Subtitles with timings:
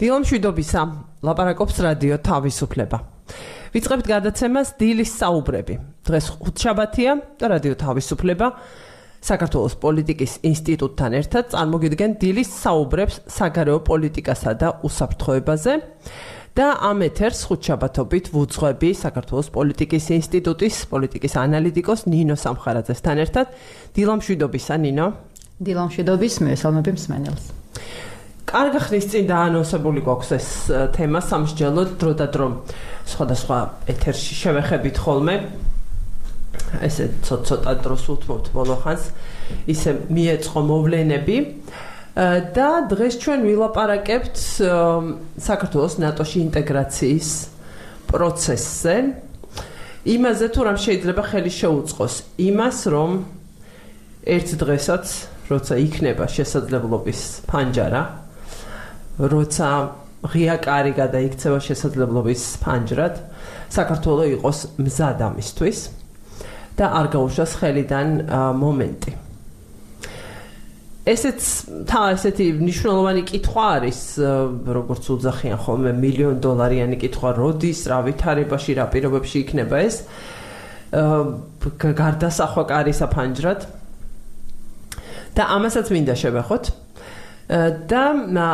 [0.00, 0.82] დილომშვიდობისა
[1.28, 2.98] ლაპარაკობს რადიო თავისუფლება
[3.74, 5.74] ვიწყებთ გადაცემას დილის საუბრები.
[6.08, 8.46] დღეს ხუთშაბათია და რადიო თავისუფლება
[9.20, 15.74] საქართველოს პოლიტიკის ინსტიტუტთან ერთად წარმოგიდგენ დილის საუბრებს საგარეო პოლიტიკასა და უსაფრთხოებაზე.
[16.50, 23.46] და ამ ეთერს ხუთშაბათობით ვუძღვები საქართველოს პოლიტიკის ინსტიტუტის პოლიტიკის ანალიტიკოს ნინო სამხარაძესთან ერთად.
[23.94, 25.06] დილომშვიდობისა ნინო.
[25.62, 27.59] დილომშვიდობის მესალმები მსმენელს
[28.50, 30.48] კარგი ხნის წინ დაანონსებული გვაქვს ეს
[30.96, 32.48] თემა სამსჯელოდ დრო და დრო.
[33.06, 35.36] სხვადასხვა ეთერში შევეხებით ხოლმე.
[36.82, 39.02] ესე ცოტა დროს უთმობთ ბოლოხანს
[39.70, 41.36] ისე მიეწყო მოვლენები.
[42.54, 44.36] და დღეს ჩვენ ვილაპარაკებთ
[45.38, 47.30] საქართველოს ნატოში ინტეგრაციის
[48.10, 48.94] პროცესზე.
[50.10, 52.14] იმაზე თუ რამ შეიძლება ხელი შეუწყოს.
[52.50, 53.10] იმას რომ
[54.26, 55.06] ერთ დღესაც
[55.50, 58.02] როცა იქნება შესაძლებლობის ფანჯარა
[59.20, 59.68] როცა
[60.24, 63.14] ღია კარი გადაიქცევა შესაძლებლობის ფანჯრად,
[63.72, 65.78] საქართველოს იყოს მზად ამისთვის
[66.76, 68.08] და არ გაუშვას ხელიდან
[68.60, 69.12] მომენტი.
[71.10, 71.40] ესეც
[71.88, 74.00] თა ესეთი მნიშვნელოვანი კითხვა არის,
[74.68, 79.96] როგორც უძახიან ხოლმე მილიონ დოლარიანი კითხვა, როდის, რა ვითარებაში, რა პირობებში იქნება ეს?
[80.92, 83.60] აა გარდასახვა კარისა ფანჯრად.
[85.34, 86.64] და ამასაც მინდა შევეხოთ.
[87.50, 88.02] და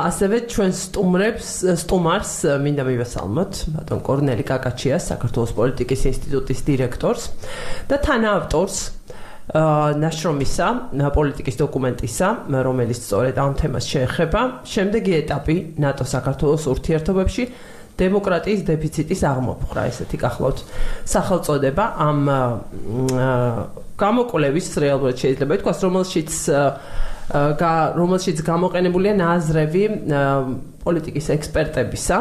[0.09, 1.49] ასევე ჩვენ სტუმრებს
[1.85, 2.33] სტუმარს
[2.65, 7.25] მინდა მივესალმოთ ბატონ კორნელი კაკაჩიას საქართველოს პოლიტიკის ინსტიტუტის დირექტორს
[7.93, 8.77] და თანაავტორს
[10.01, 10.69] ნაშრომისა
[11.13, 12.29] პოლიტიკის დოკუმენტისა
[12.67, 17.45] რომელიც სწორედ ამ თემას შეეხება შემდეგი ეტაპი ნატო საქართველოს ურთიერთობებში
[17.97, 19.83] დემოკრატიის დეფიციტის აღმოფხვრა.
[19.93, 20.59] ესეთი გახლავთ
[21.09, 22.21] სახელწოდება ამ
[23.97, 26.33] გამოკვლევის რეალურად შეიძლება ითქვას რომელშიც
[27.27, 29.85] რომელშიც გამოყენებულია ნაზრევი
[30.87, 32.17] პოლიტიკის ექსპერტებისა,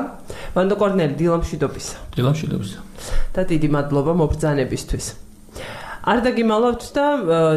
[0.58, 1.96] ვანდო კორნელი დილამშვიდობისა.
[2.18, 2.80] დილამშვიდობისა.
[3.36, 5.06] და დიდი მადლობა მობრძანებისთვის.
[6.06, 7.06] არ დაგიმალავთ და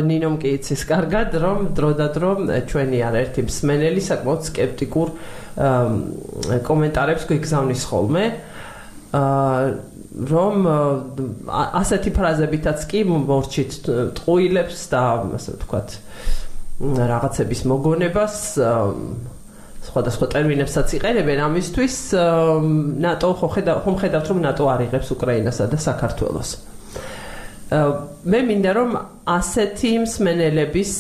[0.04, 2.31] ნინომ კი იცის კარგად, რომ დროდადრო
[2.69, 5.09] ჩვენი არერთი მსმენელი საკმაოდ скеპტიკურ
[6.69, 8.25] კომენტარებს გვიგზავნის ხოლმე.
[9.12, 10.66] აა რომ
[11.78, 13.72] ასეთი ფრაზებითაც კი მორჩით
[14.19, 15.03] ტყუილებს და
[15.38, 15.88] ასე ვთქვათ
[16.78, 18.34] რაღაცების მოგონებას
[19.89, 21.97] სხვადასხვა ტერმინებსაც იყენებენ ამისთვის
[23.03, 26.50] ნატო ხომ ხედავთ რომ ნატო არ იღებს უკრაინასა და საქართველოს?
[27.69, 28.91] მე მინდა რომ
[29.27, 30.93] ასეთი მსმენელების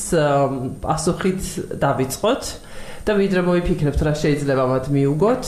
[0.82, 1.42] პასუხით
[1.80, 2.42] დავიწყოთ
[3.06, 5.44] და ვიდრე მოიფიქრებთ რა შეიძლება მათ მიუგოთ.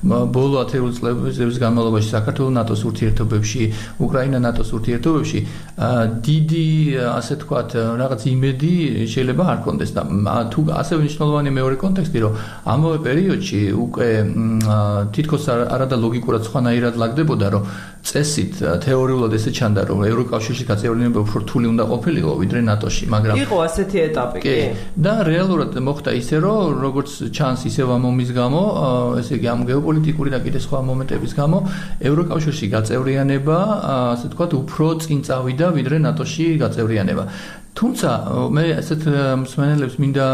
[0.08, 3.62] ბოლო 10 წლების განმავლობაში საქართველოს ნატოს ურთიერთობებში
[4.00, 5.40] უკრაინა ნატოს ურთიერთობებში
[6.26, 7.70] დიდი დიდი ასე თქვათ
[8.02, 8.74] რაღაც იმედი
[9.10, 10.04] შეიძლება არ კონდეს და
[10.54, 12.34] თუ ასე მნიშვნელოვანი მეორე კონტექსტი რომ
[12.74, 14.10] ამავე პერიოდში უკვე
[15.16, 17.64] თითქოს არადა ლოგიკურად სხვანაირად ლაგდებოდა რომ
[18.06, 18.54] წესით
[18.86, 23.98] თეორიულად ესე ჩანდა რომ ევროკავშირში გაწევრიანება უფრო რთული უნდა ყოფილიყო ვიდრე ნატოში მაგრამ იყო ასეთი
[24.10, 24.56] ეტაპი კი
[25.08, 28.62] და რეალურად მოხდა ისე რომ როგორც ჩანს ისევ ამ ომის გამო
[29.22, 31.58] ესე იგი ამ გეოპოლიტიკური და კიდე სხვა მომენტების გამო
[32.12, 33.58] ევროკავშირში გაწევრიანება
[34.16, 37.24] ასე თქვათ უფრო წინ წავიდა ვიდრე ნატოში გაწევრიანება.
[37.76, 38.10] თუმცა
[38.56, 39.04] მე ესეთ
[39.44, 40.28] მსმენელებს მინდა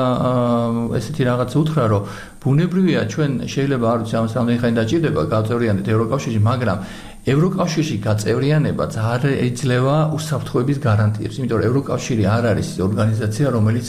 [0.98, 2.04] ესეთი რაღაც უთხრა, რომ
[2.44, 6.78] ბუნებრივია ჩვენ შეიძლება არ ვიცი ამას რამდენი ხანი დაჭირდება გაწევრიანეთ ევროკავშირში, მაგრამ
[7.22, 13.86] ევროკავშირში გაწევრიანება ძალიან ეძლევა უსაფრთხოების გარანტიებს, იმიტომ რომ ევროკავშირი არ არის ორგანიზაცია, რომელიც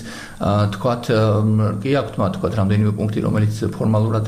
[0.74, 1.04] თქვათ
[1.80, 4.24] კი აქვს თქვათ თქვათ რამდენიმე პუნქტი, რომელიც ფორმალურად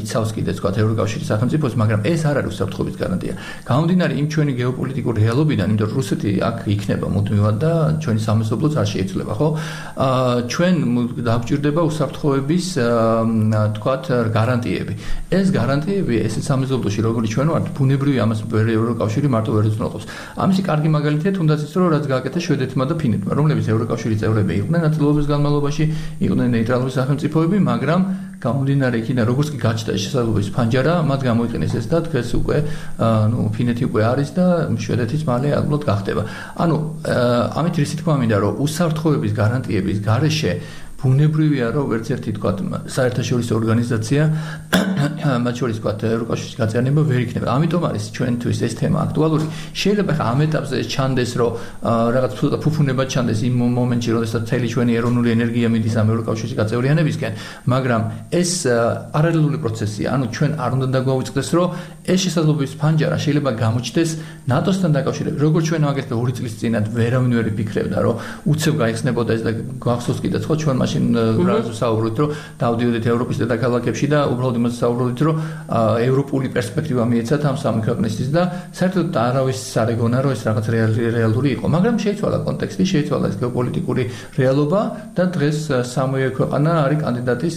[0.00, 3.34] იცავს კიდე თქვათ ევროკავშირის სახელმწიფოს, მაგრამ ეს არ არის უსაფრთხოების გარანტია.
[3.64, 7.72] გამომდინარე იმ ჩვენი გეოპოლიტიკური რეალობიდან, იმიტომ რომ რუსეთი აქ იქნება მუდმივად და
[8.04, 9.48] ჩვენი სამეზობლოც არ შეიძლება, ხო?
[10.52, 10.74] ჩვენ
[11.24, 12.66] დაგვჭირდება უსაფრთხოების
[13.80, 14.04] თქვათ
[14.36, 14.94] გარანტიები.
[15.40, 20.06] ეს გარანტიები ეს სამეზობლოში როგორც ჩვენ ვართ, ბუნებრივი ამას ევროკავშირი მარტო ვერ უზრუნველყოფს.
[20.42, 24.80] ამისი კარგი მაგალითია თუნდაც ის რომ რაც გააკეთა შვედეთმა და ფინეთმა, რომლებიც ევროკავშირის წევრები იყვნენ
[24.86, 25.84] ნაწილობის განმავლობაში,
[26.26, 28.00] იყვნენ ნეიტრალური სახელმწიფოები, მაგრამ
[28.40, 32.56] გამომდინარე იქიდან როგორც კი გაჩნდა შესაძლებლობის ფანჯარა, მათ გამოიყენეს ეს და დღეს უკვე
[33.32, 34.46] ნუ ფინეთი უკვე არის და
[34.80, 36.22] შვედეთის მალე ალბათ გახდება.
[36.56, 36.76] ანუ
[37.60, 40.52] ამით რისი თქმა მინდა რომ უსაფრთხოების გარანტიების გარეშე
[41.00, 42.50] ბუნებრივია რომ ვერც ერთი თქვა
[42.92, 44.22] საერთაშორისო ორგანიზაცია
[45.44, 47.46] მათ შორის თქვა ევროკავშირის გაწევრიანება ვერ იქნება.
[47.56, 49.44] ამიტომ არის ჩვენთვის ეს თემა აქტუალური.
[49.80, 51.50] შეიძლება ხა ამ ეტაპზე ჩანდეს რომ
[52.16, 52.32] რაღაც
[52.64, 57.32] ფუფუნება ჩანდეს იმ მომენტში, როდესაც მთელი ჩვენი ეროვნული ენერგია მიდის ამ ევროკავშირის გაწევრიანებისკენ,
[57.72, 58.02] მაგრამ
[58.40, 58.50] ეს
[59.14, 60.06] პარალელური პროცესია.
[60.14, 61.68] ანუ ჩვენ არ უნდა დაგვაუწყდეს რომ
[62.12, 64.10] ეს შესაძლებლობის ფანჯარა შეიძლება გამოჩნდეს
[64.52, 65.38] ნატოსთან დაკავშირებით.
[65.40, 68.14] როგორც ჩვენ მაგეთ ორი წლის წინათ ვერავინ ვერ იფიქრებდა რომ
[68.50, 74.06] უცებ გაიხსნებოდა ეს და გახსოვს კიდეც ხო ჩვენ მაშინ რაზო საუბრობთ რომ დავდიოდეთ ევროპის დედაქალაქებში
[74.10, 75.36] და უბრალოდ იმას საუბრობთ რომ
[76.02, 78.42] ევროპული პერსპექტივა მიეცათ ამ სამი ქვეყნისთვის და
[78.74, 80.66] საერთოდ არავის სარეგონა რომ ეს რაღაც
[81.14, 81.66] რეალური იყო.
[81.70, 84.02] მაგრამ შეიცვალა კონტექსტი შეიცვალა ეს გეოპოლიტიკური
[84.40, 84.80] რეალობა
[85.14, 85.58] და დღეს
[85.94, 87.56] სამივე ქვეყანა არის კანდიდატის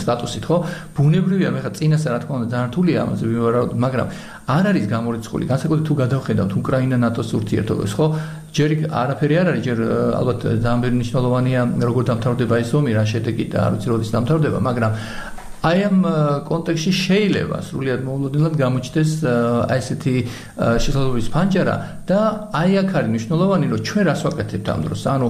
[0.00, 0.56] სტატუსით ხო?
[0.96, 4.08] ბუნებრივია მე ხა წინასე რა თქმა უნდა ძალიან რთულია ამაზე ვიმეორებოდ მაგრამ
[4.42, 5.44] არ არის გამორიცხული.
[5.46, 8.06] განსაკუთრებით თუ გადავხედავთ უკრაინა ნატოს ურთიერთობებს ხო?
[8.50, 9.62] ჯერ არაფერი არ არის?
[9.62, 9.78] ჯერ
[10.18, 14.92] ალბათ ძალიან მნიშვნელოვანია როგორ დამთავრდება ეს ომი რა შედეგი და არ ვიცი როდის დამთავრდება მაგრამ
[15.62, 15.98] აი ამ
[16.42, 19.10] კონტექსტში შეიძლება სრულიად მოულოდნელად გამოჩნდეს
[19.70, 20.14] აი ესეთი
[20.58, 21.76] შესაძლებლობის ფანჯარა
[22.10, 22.18] და
[22.50, 25.02] აი აქ არის მნიშვნელოვანი რომ ჩვენ რას ვაკეთებთ ამ დროს?
[25.06, 25.28] ანუ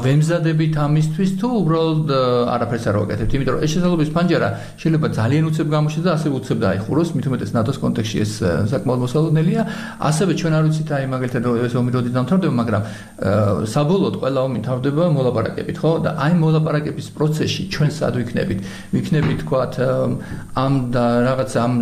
[0.00, 2.08] ვემზადებით ამისთვის თუ უბრალოდ
[2.56, 3.32] არაფერს არ ვაკეთებთ?
[3.36, 4.48] იმიტომ რომ ეს შესაძლებლობის ფანჯარა
[4.80, 7.08] შეიძლება ძალიან უცებ გამოჩნდეს და ასევე უცებ დაიხუროს.
[7.12, 8.32] მით უმეტეს ნატოს კონტექსტში ეს
[8.72, 9.62] საკმაოდ მოსალოდნელია.
[10.00, 12.82] ასევე ჩვენ არ ვიცით აი მაგალითად ეს ომი როდის დამთავრდება მაგრამ
[13.76, 15.90] საბოლოოდ ყველა ომი თავდება მოლაპარაკებით ხო?
[16.00, 18.58] და აი მოლაპარაკების პროცესში ჩვენ სად ვიქნებით?
[18.96, 21.72] ვიქნებით თქვა ვთქვათ ამ რაღაც ამ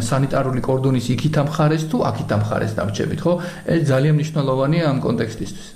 [0.00, 3.32] სანიტარული კორდონის იქით ამ ხარეს თუ აქით ამ ხარეს დამჭებით ხო?
[3.66, 5.66] ეს ძალიან მნიშვნელოვანია ამ კონტექსტისთვის.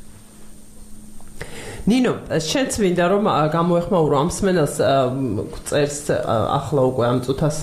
[1.84, 4.76] ნინო შენც მინდა რომ გამოეხმაურო ამ სმენელს
[5.68, 7.56] წერს ახლა უკვე ამ წუთას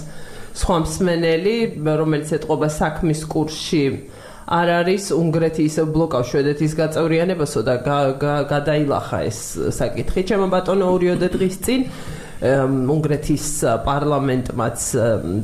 [0.61, 3.85] სხვა მსმენელი რომელიც ეთყობა საქმის კურსში
[4.51, 7.75] არ არის უნგრეთის ბლოკავ შვედეთის გაწევრიანებასო და
[8.51, 9.39] გადაილახა ეს
[9.79, 10.21] საკითხი.
[10.27, 11.81] ჩემო ბატონო ორიოდე დღის წინ
[12.41, 13.45] უნგრეთის
[13.85, 14.79] პარლამენტმაც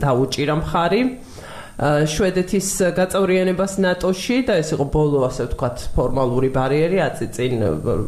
[0.01, 1.01] დაუჭირა მხარი.
[2.09, 2.67] შვედეთის
[2.97, 7.53] გაწევრიანებას ნატოში და ეს იყო ბოლო ასე ვთქვათ ფორმალური ბარიერი აწი წინ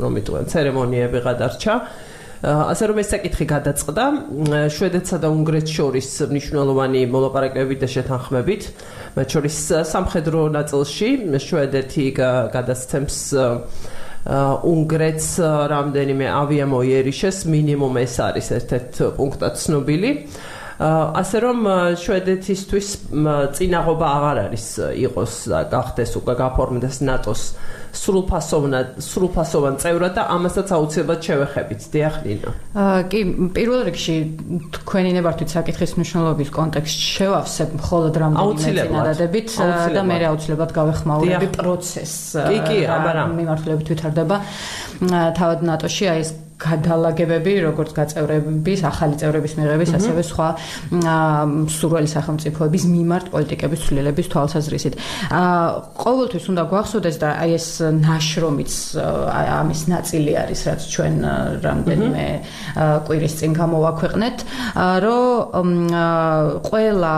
[0.01, 1.73] რომ იტყვიან ცერემონიები გადარჩა.
[2.41, 4.03] ასე რომ ეს საკითხი გადაწყდა.
[4.73, 8.63] შვედეთსა და უნგრეთს შორის მნიშვნელოვანი მოლაპარაკებები და შეთანხმებით
[9.13, 12.05] მათ შორის სამხედრო ნაწილში შვედეთი
[12.55, 13.17] გადასცემს
[14.29, 15.29] უნგრეთს
[15.73, 20.11] რამდენიმე ავიამოიერიშეს მინიმუმ ეს არის ერთ-ერთ პუნქტად ცნობილი
[20.79, 21.57] ასე რომ
[21.99, 22.87] შვედეთისთვის
[23.57, 24.65] წინაღობა აღარ არის
[25.03, 25.33] იყოს
[25.73, 27.43] გახდეს უკვე გაფორმდეს ნატოს
[27.89, 31.81] სრულფასოვნად სრულფასოვან წევრად და ამასაც აუცილებლად შევეხებით.
[31.93, 32.49] დიახნინო.
[32.79, 33.19] აა კი,
[33.57, 34.15] პირველ რიგში
[34.77, 39.49] თქვენი ნებართვით საკითხის მნიშვნელობის კონტექსტში შევავსებ მხოლოდ რამდენიმე წინადადებით
[39.97, 42.21] და მე აუცილებლად გავეხმაურები პროცესს.
[42.45, 44.37] კი, კი, აბარა მიმართულებით ვითარდება.
[45.09, 50.47] თავად ნატოში აი ეს გადალაგებები, როგორც გაწევრების, ახალი წევრების მიღების, ასევე სხვა
[51.71, 54.93] სურველი სახელმწიფოების მიმართ პოლიტიკების ცვლილების თვალსაზრისით.
[55.39, 55.63] აა
[56.03, 57.67] ყოველთვის უნდა გვახსოვდეს და აი ეს
[58.03, 58.71] ნაშრომიც
[59.39, 61.15] ამის ნაწილი არის, რაც ჩვენ
[61.63, 62.25] რამდენიმე
[63.07, 64.37] კვირის წინ გამოვაქვეყნეთ,
[65.05, 65.67] რომ
[66.69, 67.15] ყველა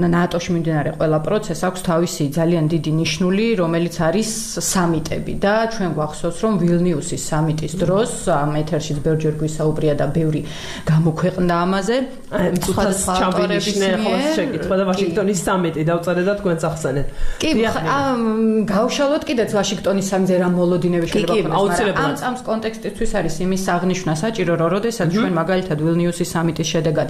[0.00, 4.30] ნატოში მიმდინარე ყველა პროცესს აქვს თავისი ძალიან დიდი ნიშნული, რომელიც არის
[4.72, 10.40] სამიტები და ჩვენ გვახსოვს, რომ ვილნიუსის სამიტის დროს ამ ეთერ ეთერშიც ბევრჯერ გვისაუბრია და ბევრი
[10.86, 11.96] გამოქვეყნდა ამაზე.
[12.68, 17.06] სხვადასხვა ჩამბერების ნეხოს შეკითხვა და ვაშინგტონის სამიტი დავწერე და თქვენ ახსენეთ.
[17.42, 17.50] კი,
[18.68, 22.04] გავშალოთ კიდეც ვაშინგტონის სამიტზე რა მოლოდინები შეიძლება აუცილებლად.
[22.04, 27.08] ამ წამს კონტექსტისთვის არის იმის აღნიშვნა საჭირო, რომ როდესაც ჩვენ მაგალითად ვილნიუსის სამიტის შედეგად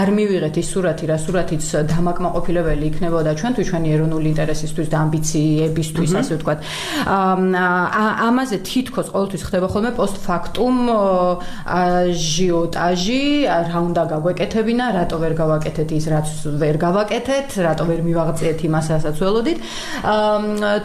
[0.00, 6.32] არ მივიღეთ ის სურათი, რა სურათიც დამაკმაყოფილებელი იქნებოდა ჩვენთვის ჩვენი ეროვნული ინტერესისთვის და ამბიციებისთვის, ასე
[6.38, 6.58] ვთქვათ.
[8.30, 10.78] ამაზე თითქოს ყოველთვის ხდება ხოლმე პოსტფაქტუ პოსტუმ
[11.64, 16.28] აჟიოტაჟი რა უნდა გაგვეკეთებინა, რატო ვერ გავაკეთეთ ის, რაც
[16.60, 19.58] ვერ გავაკეთეთ, რატო ვერ მივაღწიეთ იმას, რასაც ველოდით.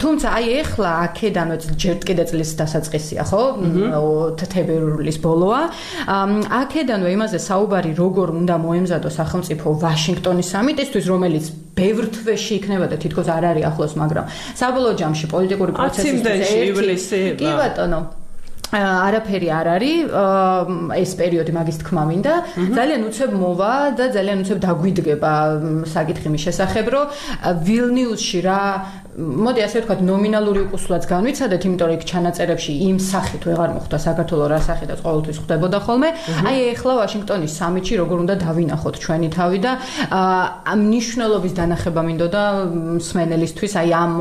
[0.00, 3.42] თუმცა აი ეხლა აქედანვე ჯერ კიდე წლის დასაწყისია, ხო?
[4.40, 5.62] თებერვლის ბოლოა.
[6.62, 11.44] აქედანვე იმაზე საუბარი როგორ უნდა მოემზადოს სახელმწიფო ვაშინგტონის სამიტისთვის, რომელიც
[11.76, 14.24] ბევრ თვეში იქნება და თითქოს არ არის ახლოს, მაგრამ
[14.56, 16.24] საბოლოო ჯამში პოლიტიკური პროცესის
[16.72, 17.20] ივლისი.
[17.36, 18.25] კი ბატონო.
[18.74, 19.98] არაფერი არ არის.
[20.98, 22.34] ეს პერიოდი მაგის თქმა მინდა.
[22.76, 25.32] ძალიან უცებ მოვა და ძალიან უცებ დაგვიდგება
[25.86, 27.06] საკითხი მის შესახებ რომ
[27.66, 28.62] ვილნიუსში რა
[29.16, 34.48] მოდი ასე ვთქვათ ნომინალური უკუსლაც განვიცადეთ, იმიტომ რომ იქ ჩანაწერებში იმ სახით ვეღარ მოხდა საქართველოს
[34.52, 36.08] რა სახითაც ყოველთვის ხდებოდა ხოლმე.
[36.44, 39.72] აი ეხლა ვაშინგტონის სამიტში როგორ უნდა დავინახოთ ჩვენი თავი და
[40.68, 42.42] ამ ნიშნულობის დანახება მინდოდა
[43.08, 44.12] სმენელისთვის, აი ამ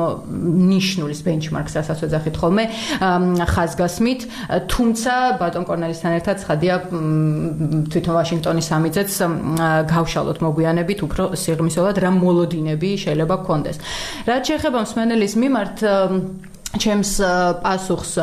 [0.72, 2.64] ნიშნულის ბენჩმარკს რასაც ეძახით ხოლმე
[3.52, 4.22] ხაზგასმით,
[4.72, 6.74] თუმცა ბატონ კორნელისთან ერთად ცხადია
[7.92, 9.10] თვითონ ვაშინგტონის სამიტზეც
[9.92, 13.78] გავშალოთ მოგვიანებით უფრო სიღრმისეულად რა მოლოდინები შეიძლება გქონდეს.
[14.30, 15.82] რაც შეეხება მსმენელის მიმართ
[16.78, 17.12] ჩემს
[17.64, 18.14] პასუხს.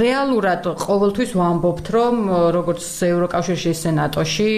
[0.00, 2.14] რეალურად ყოველთვის ვამბობთ რომ
[2.56, 4.50] როგორც ევროკავშირში ისე ნატოში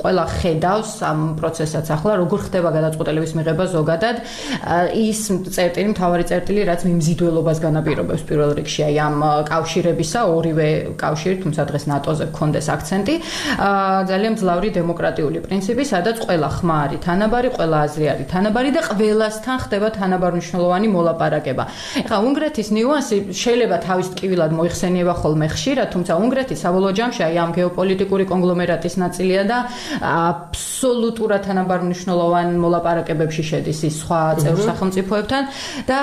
[0.00, 1.86] ყველა ხედავს ამ პროცესსაც.
[1.96, 4.16] ახლა როგორ ხდება გადაწყვეტილების მიღება ზოგადად?
[4.92, 5.20] ის
[5.54, 9.16] წერტილი მთავარი წერტილი რაც მიმზიდველობას განაპირობებს პირველ რიგში აი ამ
[9.52, 10.68] კავშირებისა ორივე
[11.00, 13.14] კავშირი თუმცა დღეს ნატოზე გქონდეს აქცენტი.
[14.10, 19.56] ძალიან მძლავრი დემოკრატიული პრინციპი სადაც ყველა ხმა არის თანაბარი ყველა აზრი არის თანაბარი და ყველასთან
[19.64, 21.64] ხდება თანაბარნიშნულოვანი მოლაპარაკება.
[22.02, 27.50] ეხლა უნგრეთის ნიუანსი შეიძლება თავის ტკივილად მოიხსენიება ხოლმე ხშირად, თუმცა უნგრეთი საბოლოო ჯამში აი ამ
[27.56, 29.58] გეოპოლიტიკური კონგლომერატის ნაწილია და
[30.12, 35.42] აბსოლუტურად თანაბარ მნიშვნელოვან მოლაპარაკებებში შედის ის სხვა წევრ სახელმწიფოებთან.
[35.86, 35.98] და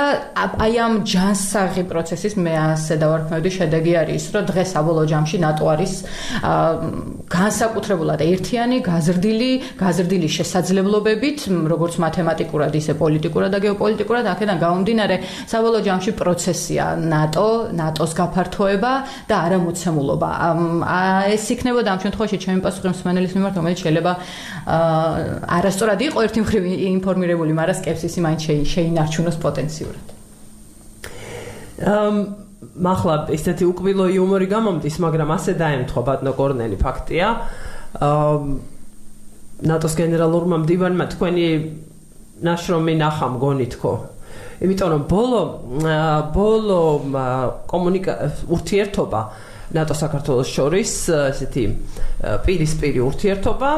[0.65, 5.65] აი ამ ჯანსაღი პროცესის მე ასე დავარქმევდი შედეგი არის ის, რომ დღეს საბოლოო ჯამში ნატო
[5.73, 5.93] არის
[7.37, 9.51] განსაკუთრებულად ერთიანი, გაზრდილი,
[9.83, 11.39] გაზრდილი შესაძლებლობებით,
[11.73, 15.15] როგორც მათემატიკურად, ისე პოლიტიკურად და გეოპოლიტიკურად, აქედან გამომდინარე
[15.51, 18.93] საბოლოო ჯამში პროცესია ნატო, ნატოს გაფართოება
[19.29, 20.29] და არამოცემულობა.
[21.31, 24.13] ეს იქნებოდა ამ შემთხვევაში ჩემი პასუხი მსმენელის მიმართ, რომელიც შეიძლება
[25.57, 26.63] არასწორად იყო ერთი მხრივ
[26.99, 28.41] ინფორმირებული, მაგრამ სკეპსისი მაინც
[28.73, 30.05] შეინარჩუნოს პოტენციურად.
[31.83, 32.15] ამ
[32.73, 37.27] მახლა ესეთი უკბილო იუმორი გამომდის, მაგრამ ასე დაემთხვა ბატონო კორნელი ფაქტია.
[37.99, 38.43] ამ
[39.63, 41.47] ნატოს გენერალურმა მდივანმა თქვენი
[42.43, 43.93] ნაშრომი ნახა მგონი თქო
[44.61, 45.41] იმიტომ რომ ბოლო
[46.35, 46.79] ბოლო
[47.71, 48.13] კომუნიკა
[48.53, 49.21] ურთიერთობა
[49.73, 50.91] ნატო საქართველოს შორის
[51.33, 51.63] ესეთი
[52.45, 53.69] პირისპირი ურთიერთობა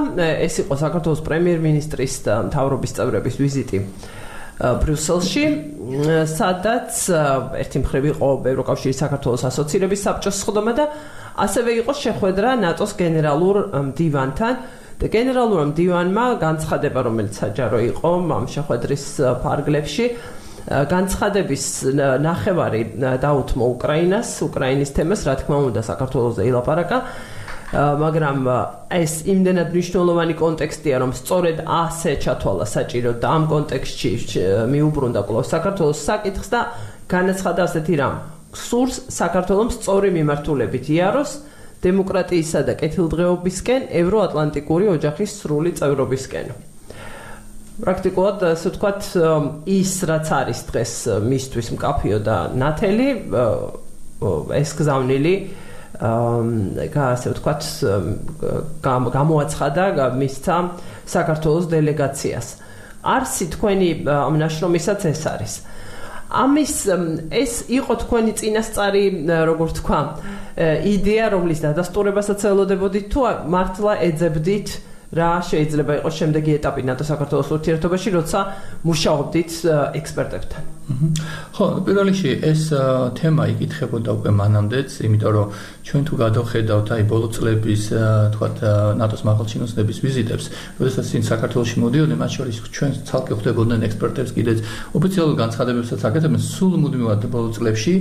[0.44, 3.80] ეს იყო საქართველოს პრემიერ-მინისტრის და მთავრობის წევრების ვიზიტი
[4.56, 5.46] ბრიუსელში
[6.32, 7.00] სადაც
[7.64, 10.86] ერთი მხრივ იყო ევროკავშირის საქართველოს ასოცირების საბჭოს სხდომა და
[11.36, 13.56] ასევე იყო შეხვედრა ნატოს გენერალურ
[13.92, 14.56] მდივანთან
[14.96, 19.04] და გენერალურ მდივანმა განცხადება რომელიც საჯარო იყო ამ შეხვედრის
[19.44, 20.06] ფარგლებში
[20.66, 21.66] განცხადების
[22.26, 22.82] ნახევარი
[23.22, 27.00] დაუთმო უკრაინას, უკრაინის თემას, რა თქმა უნდა, საქართველოს ელაპარაკა.
[27.76, 28.40] მაგრამ
[28.94, 34.12] ეს იმდენად მნიშვნელოვანი კონტექსტია, რომ სწორედ ასე ჩათვალა საჭირო და ამ კონტექსტში
[34.74, 36.62] მიუბრუნდა კლოს საქართველოს საკითხს და
[37.10, 38.16] განაცხადა ასეთი რამ.
[38.56, 41.32] სურს საქართველოს სწორი მიმართულებით იაროს
[41.84, 46.75] დემოკრატიისა და კეთილდღეობისკენ ევროატლანტიკური ოჯახის სრული წევრობისკენ.
[47.76, 49.08] პრაქტიკულად ასე ვთქვათ
[49.68, 50.94] ის რაც არის დღეს
[51.28, 53.08] მისთვის მკაფიო და ნათელი
[54.56, 55.34] ეს გზავნილი
[55.96, 57.62] აა ასე ვთქვათ
[59.16, 59.84] გამოაცხადა
[60.16, 60.56] მისცა
[61.08, 62.48] საქართველოს დელეგაციას.
[63.06, 65.54] არსი თქვენი ამ ნაშრომისაც ეს არის.
[66.32, 66.74] ამის
[67.32, 70.00] ეს იყო თქვენი წინასწარი როგორ თქვა
[70.96, 74.68] იდეა რომლის დადასტურებასაც ელოდებოდით თუ მართლა ეძებდით
[75.16, 78.40] რა შეიძლება იყოს შემდეგი ეტაპი ნატო საქართველოს ურთიერთობაში, როცა
[78.84, 79.52] მუშაობდით
[80.02, 80.75] ექსპერტებთან?
[80.86, 82.70] ხო, პირველ რიგში ეს
[83.18, 85.48] თემა იკითხებოდა უკვე მანამდეც, იმიტომ რომ
[85.82, 87.84] ჩვენ თუ გადავხედავთ აი ბოლო წლების
[88.38, 88.48] თქვა
[89.02, 90.46] ნატოს მაღალჩინოსნების ვიზიტებს,
[90.78, 94.60] როდესაც წინ საქართველოში მოდიოდნენ, მათ შორის ჩვენ ცალკე ხვდებოდნენ ექსპერტებს კიდეც
[94.94, 97.94] ოფიციალურ განცხადებებსაც აკეთებდნენ, სულ მუდმივად ბოლო წლებში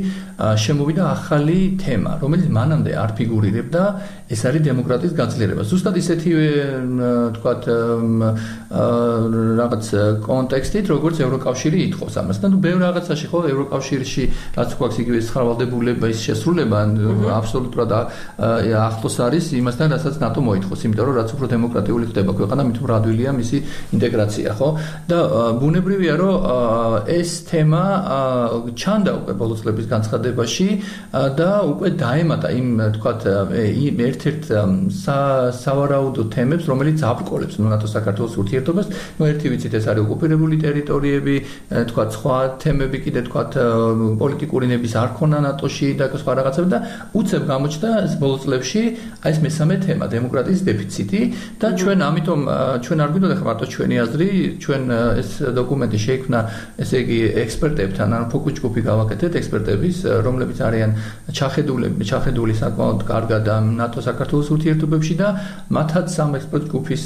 [0.64, 3.82] შემოვიდა ახალი თემა, რომელიც მანამდე არ ფიგურირებდა,
[4.28, 5.62] ეს არის დემოკრატიის გაძლიერება.
[5.64, 6.48] ზუსტად ისეთივე
[7.36, 7.52] თქვა
[9.60, 9.84] რაღაც
[10.28, 14.24] კონტექსტით, როგორც ევროკავშირი ითხოვს ამას და ნუ ბევრ რაღაცაში ხო ევროკავშირში
[14.58, 16.78] რაც გვაქვს იგივე სხავალდებულება ის შესრულება
[17.38, 17.92] აბსოლუტურად
[18.82, 22.92] ახლოს არის იმასთან რასაც ნატო მოითხოვს იმიტომ რომ რაც უფრო დემოკრატიული ხდება ქვეყანა მით უფრო
[22.98, 23.58] ადვილია მისი
[23.94, 24.68] ინტეგრაცია ხო?
[25.10, 25.18] და
[25.62, 26.34] ბუნებრივია რომ
[27.14, 27.82] ეს თემა
[28.74, 30.68] ჩანდა უკვე ბოლო წლების განცხადებაში
[31.38, 33.20] და უკვე დაემატა იმ თქვათ
[33.54, 34.42] იმ ერთ-ერთ
[35.62, 38.86] სავარაუდო თემებს რომელიც აბკოლებს ნატო საქართველოს ურთიერთობას.
[39.18, 41.36] ნუ ერთი ვიცით ეს არის ოკუპირებული ტერიტორიები
[41.90, 43.52] თქვათ სხვა თემები კიდე თქვათ
[44.20, 46.78] პოლიტიკური ნების არ ქონა ნატოში და სხვა რაღაცები და
[47.12, 47.90] უცებ გამოჩნდა
[48.22, 48.82] ბოლო წლებში
[49.24, 51.20] აი ეს მესამე თემა დემოკრატიის დეფიციტი.
[51.60, 52.40] და ჩვენ ამიტომ
[52.84, 54.28] ჩვენ არ გვინდოდა ხა მარტო ჩვენი აზრი
[54.64, 54.82] ჩვენ
[55.20, 56.38] ეს დოკუმენტი შეიქმნა
[56.82, 60.90] ესე იგი ექსპერტებთან ან ფოკუს ჯგუფი გავაკეთეთ ექსპერტების რომლებიც არიან
[61.38, 63.44] ჩახედულები ჩახედული საკმაოდ კარგად
[63.80, 65.28] ნატო საქართველოს ურთიერთობებში და
[65.76, 67.02] მათაც სამ ექსპერტ ჯგუფის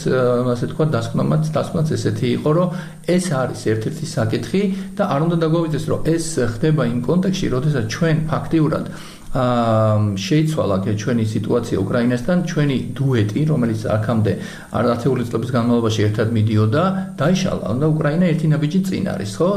[0.55, 2.69] ასე თქვა დასკვნამაც დასკვნაც ესეთი იყო რომ
[3.09, 4.63] ეს არის ერთ-ერთი საკითხი
[4.99, 8.85] და არ უნდა დაგვავითეს რომ ეს ხდება იმ კონტექსში როდესაც ჩვენ ფაქტიურად
[9.29, 14.33] შეიცვალა ჩვენი სიტუაცია უკრაინასთან, ჩვენი დუეტი, რომელიც აქამდე
[14.73, 16.83] არათეული წლების განმავლობაში ერთად მიდიოდა,
[17.21, 17.67] დაიშალა.
[17.77, 19.49] და უკრაინა ერთი ნაბიჯი წინ არის, ხო?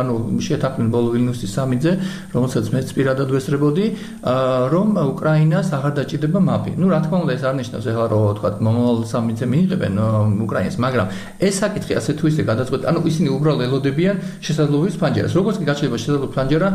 [0.00, 1.92] ანუ შეთანხმდნენ ბოლო ვილნიუსის სამიძე,
[2.34, 3.86] რომელსაც მეც პირადად ვესწრებოდი,
[4.74, 6.70] რომ უკრაინას აღარ დაჭირდება მაპი.
[6.80, 9.94] ნუ რა თქმა უნდა ეს არ ნიშნავს ეხლა რომ თქვა მომავალ სამიძე მიიღებენ
[10.44, 11.06] უკრაინას, მაგრამ
[11.38, 15.32] ეს საკითხი ასე თუ ისე გადაწყვეტ, ანუ ისინი უბრალოდ ელოდებიან შესაძლებლობის ფანჯერას.
[15.38, 16.68] როგორც კი გაჩნდება შესაძლებლობის ფანჯერა,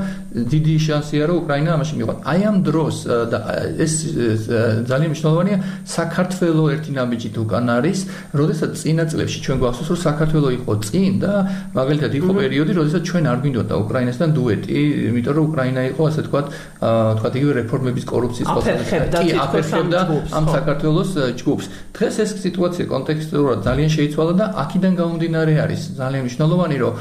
[0.53, 2.17] დიდი შანსია რომ უკრაინა ამაში მიიღოს.
[2.25, 2.95] აი აი ამ დროს
[3.33, 3.39] და
[3.81, 3.93] ეს
[4.85, 5.57] ძალიან მნიშვნელოვანია
[5.89, 7.99] საქართველო ერთი ნაბიჯით უკან არის,
[8.37, 11.33] როდესაც წინა წლებში ჩვენ გვახსოვს, რომ საქართველო იყო წინ და
[11.73, 16.41] მაგალითად იყო პერიოდი, როდესაც ჩვენ არ გვინდოდა უკრაინასთან დუეტი, იმიტომ რომ უკრაინა იყო ასე თქვა,
[17.17, 18.73] თქვა იგივე რეფორმების კორუფციის ყოფნა.
[19.09, 19.99] კი, აფერხებდა
[20.37, 21.65] ამ საქართველოს ჯგუფს.
[21.95, 26.93] დღეს ეს სიტუაცია კონტექსტურად ძალიან შეიცვალა და აქედან გამომდინარე არის ძალიან მნიშვნელოვანი, რომ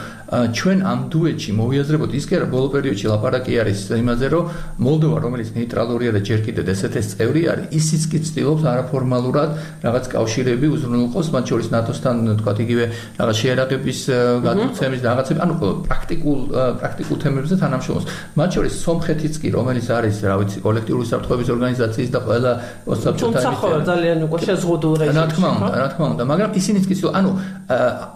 [0.54, 4.44] ჩვენ ამ დუეტში მოვიაზრებოთ ის კი არა ბოლო პერიოდში ლაპარაკი არის იმაზე, რომ
[4.86, 9.50] მოლდოვა რომელიც ნეიტრალურია და ჯერ კიდევ ესეთეს წევრი არის ისიც კი ცდილობს არაფორმალურად
[9.82, 12.84] რაღაც კავშირები უზრუნველყოს მათ შორის ნატოსთან თქვა იგივე
[13.18, 14.00] რაღაც შეერაგების
[14.46, 15.54] გადაცემის და რაღაცები ანუ
[15.90, 16.38] პრაქტიკულ
[16.78, 18.06] პრაქტიკულ თემებზე თანამშრომლობს.
[18.38, 22.52] მათ შორის სომხეთიც კი რომელიც არის რა ვიცი კოლექტიური საფრთხეების ორგანიზაციის და ყველა
[22.94, 26.84] ოსაბჭოთა თუმცა ხო ძალიან უკვე შეზღუდულ რეჟიმში რა თქმა უნდა რა თქმა უნდა მაგრამ ისინიც
[26.90, 27.30] კი ანუ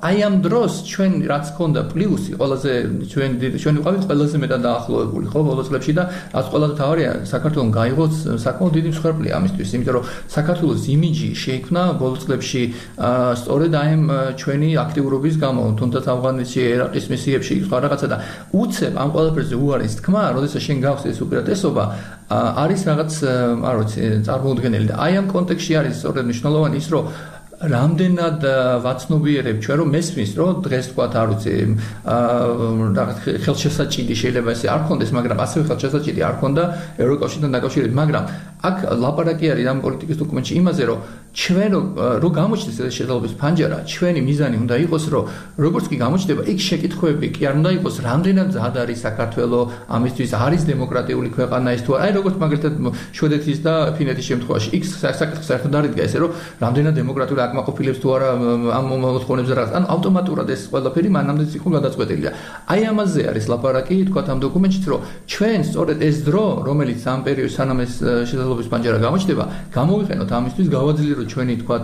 [0.09, 2.73] აი ამ დროს ჩვენ რაც ქონდა პლუსი ყველაზე
[3.11, 3.31] ჩვენ
[3.63, 6.05] ჩვენ ვიყავით ყველაზე მეტად დაახლოებული ხო ბოლო წლებში და
[6.37, 10.05] რაც ყველაზე თავარია საქართველოს გაიღოს საკმაოდ დიდი მსხვერპლი ამისთვის იმიტომ რომ
[10.37, 12.63] საქართველოს იმიჯი შეიქმნა ბოლო წლებში
[13.41, 14.05] სწორედ აი ამ
[14.41, 18.17] ჩვენი აქტიურობის გამო თუნდაც ავღანეთში ერაყის მისიებში სხვა რაღაცა და
[18.53, 21.85] უცებ ამ ყველაფერზე უარის თქმა როდესაც შენ გავს ეს უპირატესობა
[22.29, 23.13] არის რაღაც
[23.69, 27.05] არ ვიცი წარმოუდგენელი და აი ამ კონტექსში არის სწორედ მნიშვნელოვანი ის რომ
[27.59, 28.45] რამდენად
[28.87, 31.55] ვაცნობიერებ ჩვენ რომ მესმის რომ დღეს თქვა არ ვიცი
[32.99, 36.63] რაღაც ხელშესაჭიდი შეიძლება ესე არ ქონდეს მაგრამ ასევე ხელშესაჭიდი არ ქონდა
[37.03, 37.95] ევროკავშირთან დაკავშირებით.
[37.99, 38.25] მაგრამ
[38.69, 40.99] აქ ლაპარაკი არის ამ პოლიტიკის დოკუმენტში იმაზე რომ
[41.39, 41.73] ჩვენ
[42.23, 45.25] რო გამოჩნდეს ეს შეძლების ფანჯარა ჩვენი მიზანი უნდა იყოს რომ
[45.65, 50.63] როგორც კი გამოჩნდება იქ შეკითხვები კი არ უნდა იყოს რამდენად ზად არის საქართველოს ამისთვის არის
[50.71, 52.75] დემოკრატიული ქვეყანა ის თუ აი როგორც მაგალითად
[53.15, 54.83] შვედეთის და ფინეთის შემთხვევაში იქ
[55.23, 58.29] საკითხი საერთოდ არ იდგა ესე რომ რამდენად დემოკრატიული აკმაყოფილებს თუ არა
[58.79, 62.33] ამ მოთხოვნებზე რაღაც ან ავტომატურად ეს ყველაფერი მანამდეც იყო გადაწყვეტილი და
[62.67, 67.57] აი ამაზე არის ლაპარაკი თქვა ამ დოკუმენტში რომ ჩვენ სწორედ ეს დრო რომელიც ამ პერიოდში
[67.59, 69.45] სანამ ეს შესაძლებლობის პანჯარა გამოჩნდება
[69.79, 71.77] გამოვიყენოთ ამისთვის გავაძლიეროთ ჩვენი თქვა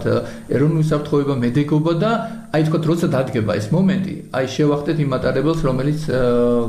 [0.57, 2.11] ეროვნული საფრთხეობა მედეგობა და
[2.54, 6.00] აი თქვა როცა დადგება ეს მომენტი აი შევახდეთ იმ მატარებელს რომელიც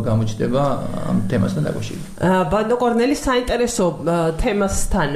[0.08, 0.62] გამოჩნდება
[1.10, 2.10] ამ თემასთან დაკავშირებით.
[2.54, 3.86] ბანდო კორნელის საინტერესო
[4.42, 5.10] თემასთან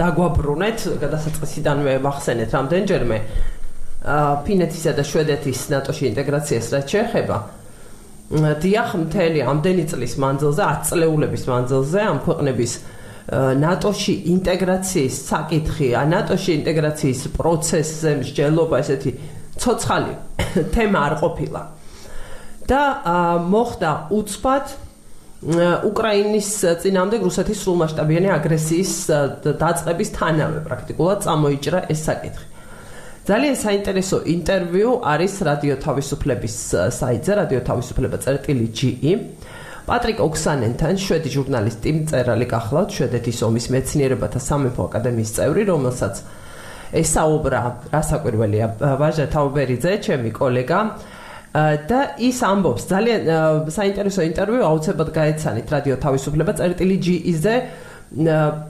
[0.00, 3.18] დაგვაბრუნეთ გადასაწყისიდანვე ვახსენეთ რამდენჯერმე.
[4.46, 7.36] ფინეთისა და შვედეთის ნატოში ინტეგრაციას რაც შეეხება.
[8.26, 12.72] დიახ მთელი ამდენი წლის მანძილზე 10 წლეულების მანძილზე ამ ქვეყნების
[13.34, 19.12] ნატოში ინტეგრაციის საკითხი, ნატოში ინტეგრაციის პროცესზე მსჯელობა ესეთი
[19.58, 20.12] ცოცხალი
[20.74, 21.62] თემა არ ყოფილა.
[22.66, 22.82] და
[23.46, 24.66] მოხდა უცბად
[25.86, 26.50] უკრაინის
[26.82, 28.92] წინამდე რუსეთის სრულმასშტაბიანი აგრესიის
[29.62, 32.46] დაწყების თანავე პრაქტიკულად წამოიჭრა ეს საკითხი.
[33.26, 36.56] ძალიან საინტერესო ინტერვიუ არის რადიო თავისუფლების
[36.94, 39.12] საიტზე, რადიო თავისუფლება წერტილი GE.
[39.86, 46.14] პატრიკ ოქსანენთან, შვედი ჟურნალისტი, მწერალი გახლავთ, შვედეთის ომის მეცნიერებათა სამეფო აკადემიის წევრი, რომელსაც
[47.02, 47.60] ესაუბრა
[47.94, 48.66] რასაკვირველია
[48.98, 50.80] ვაჟა თაუბერიძე, ჩემი კოლეგა.
[51.56, 53.20] და ის ამბობს ძალიან
[53.72, 57.54] საინტერესო ინტერვიუ აუცილებლად გაეცანით რადიო თავისუფლება წერტილი GE-ზე.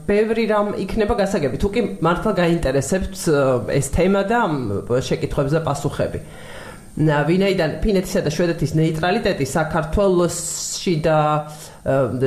[0.06, 1.56] ბევრი რამ იქნება გასაგები.
[1.58, 3.14] თუ კი მართლა გაინტერესებთ
[3.74, 4.40] ეს თემა და
[5.08, 6.18] შეკითხვებზე პასუხები.
[6.96, 10.36] ვინაიდან ფინეთისა და შვედეთის ნეიტრალიტეტი საქართველოს
[10.86, 11.18] სახლში და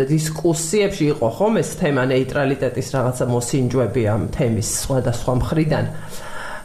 [0.09, 5.85] დისკუსიებში იყო ხომ ეს თემა ნეიტრალიტეტის რაღაცა მოსინჯვები ამ თემის სხვადასხვა მხრიდან.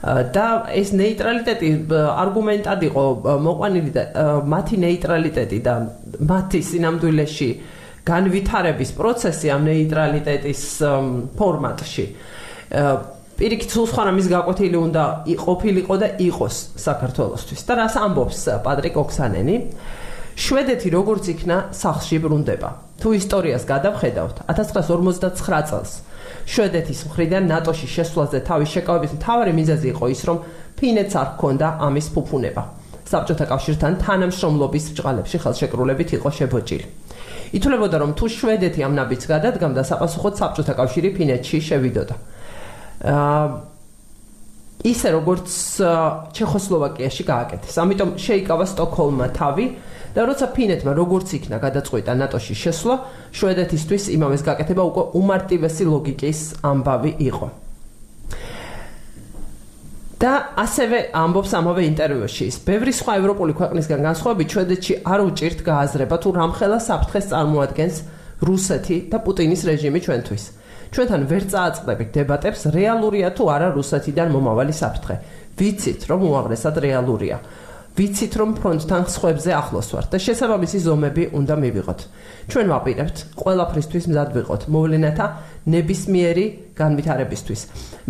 [0.04, 3.04] და ეს ნეიტრალიტეტი არგუმენტად იყო
[3.46, 4.02] მოყვანილი და
[4.44, 5.74] მათი ნეიტრალიტეტი და
[6.20, 7.50] მათი სინამდვილეში
[8.04, 10.62] განვითარების პროცესი ამ ნეიტრალიტეტის
[11.40, 12.04] ფორმატში
[13.44, 17.60] პირიქით სულ სხვა რამის გაკვეთილი უნდა იყოფილიყო და იყოს საქართველოსთვის.
[17.68, 19.56] და რას ამბობს პატრიკ ოქსანენი?
[20.32, 22.68] შვედეთი როგორც იქნა სახში ბრუნდება.
[23.04, 25.92] თუ ისტორიას გადავხედავთ, 1959 წელს
[26.48, 30.38] შვედეთის მხრიდან ნატოში შესვლაზე თავის შეკავების მთავარი მიზეზი იყო ის, რომ
[30.80, 32.62] ფინეთს არ ჰქონდა ამის ფუფუნება.
[33.04, 36.86] საბჭოთა კავშირთან თანამშრომლობის ბჭყალებში ხელშეკრულებით იყო შებოჭილი.
[37.60, 42.16] ითვლებოდა, რომ თუ შვედეთი ამ ნაბიჯს გადადგამდა, საპასუხოდ საბჭოთა კავშირი ფინეთში შევიდოდა.
[44.84, 45.48] ისე როგორც
[46.36, 47.74] ჩეხოსლოვაკიაში გააკეთეს.
[47.80, 49.66] ამიტომ შეიკავა სტოკჰოლმმა თავი
[50.14, 52.94] და როცა ფინეთმა როგორც იქნა გადაწყვეტა ნატოში შესვლა,
[53.34, 57.48] შვედეთისთვის იმავეს გაკეთება უკვე უმარტივესი ლოგიკის ამბავი იყო.
[60.24, 66.16] და ასევე ამბობს ამავე ინტერვიუში ის, ბევრი სხვა ევროპული ქვეყნისგან განსხვავებით, შვედეთში არ უჭირთ გააზრება
[66.22, 67.96] თუ რამხელა საფრთხეს წარმოადგენს
[68.48, 70.44] რუსეთი და პუტინის რეჟიმი ჩვენთვის.
[70.94, 75.16] ჩვენთან ვერ წააწყდებით დებატებს, რეალურია თუ არა რუსეთიდან მომავალი საფრთხე.
[75.58, 77.36] ვიცით, რომ უაღრესად რეალურია.
[77.94, 82.00] ვიცით რომ ფრონტთან ხსხვებზე ახლოს ვართ და შესაბამისი ზომები უნდა მივიღოთ.
[82.50, 85.26] ჩვენ ვაპირებთ ყველაფრისთვის მზად ვიყოთ მოვლენათა
[85.74, 87.60] ნებისმიერი განვითარებისთვის.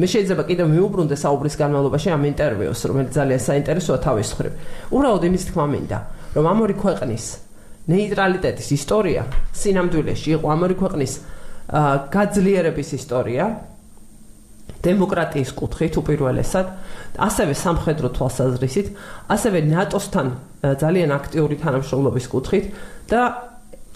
[0.01, 4.53] მე შეიძლება კიდევ მიუბრუნდე საუბრის განმავლობაში ამ ინტერვიუს, რომელიც ძალიან საინტერესოა თავის მხრივ.
[4.89, 5.99] უბრალოდ იმის თქმა მინდა,
[6.33, 7.25] რომ ამ ორი ქვეყნის
[7.85, 11.13] ნეიტრალიტეტის ისტორია სინამდვილეში იყო ამ ორი ქვეყნის
[11.69, 13.45] გაძლიერების ისტორია
[14.85, 16.67] დემოკრატიის კუთხით უპირველესად,
[17.17, 18.87] ასევე სამხედრო თვალსაზრისით,
[19.33, 20.27] ასევე ნატოსთან
[20.61, 22.65] ძალიან აქტიური თანამშრომლობის კუთხით
[23.09, 23.21] და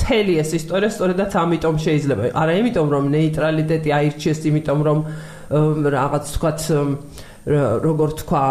[0.01, 2.23] თელი ეს ისტორია სწორედაც ამიტომ შეიძლება.
[2.33, 4.99] არა იმიტომ რომ ნეიტრალიტეტი აირჩიეს, იმიტომ რომ
[5.93, 6.61] რაღაც თქვათ
[7.49, 8.45] როგორ თქვა,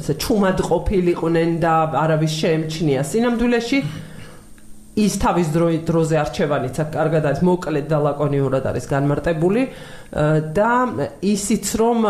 [0.00, 1.72] ესე ჩუმად ყოფილიყვნენ და
[2.04, 3.00] არავის შეემჩნია.
[3.00, 3.78] სინამდვილეში
[4.94, 5.48] ის თავის
[5.88, 9.62] დროზე არჩევანიც კარგად არის მოკლედ და ლაკონიურად არის განმარტებული
[10.54, 10.70] და
[11.18, 12.06] ისიც რომ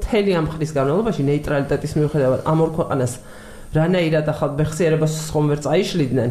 [0.00, 3.12] თელი ამ ხრის განმავლობაში ნეიტრალიტეტის მიუხედავად ამ ორ ქვეყანას
[3.76, 6.30] რანაირად ახალ ბეხსიერებას ხომ ვერ წაიშლიდნენ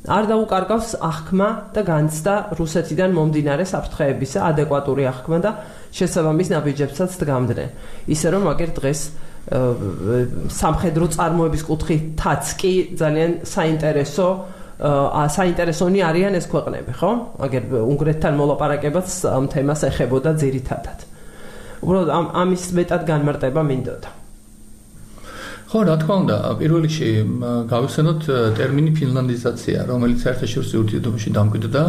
[0.00, 5.50] არ დაუკარგავს აღქმა და განცდა რუსეთიდან მომდინარე საფრთხეებისა ადეკვატური აღქმა და
[5.92, 7.68] შესაბამის ნაბიჯებსაც დგამდნენ.
[8.08, 9.00] ისე რომ აგერ დღეს
[10.60, 17.10] სამხედრო წარმოების კუთხითაც კი ძალიან საინტერესო აა საინტერესონი არიან ეს ქვეყნები, ხო?
[17.44, 20.98] აგერ უნგრეთთან მოლაპარაკებაც ამ თემას ეხებოდა ძირითადად.
[21.84, 24.19] უბრალოდ ამ ამის მეტად განმარტება მინდოდა.
[25.70, 27.08] ხო, რა თქმა უნდა, პირველ რიგში
[27.70, 28.22] გავიხსენოთ
[28.58, 31.82] ტერმინი ფინლანდიზაცია, რომელიც საერთაშორისო ურთიერთობებში დამკვიდრდა.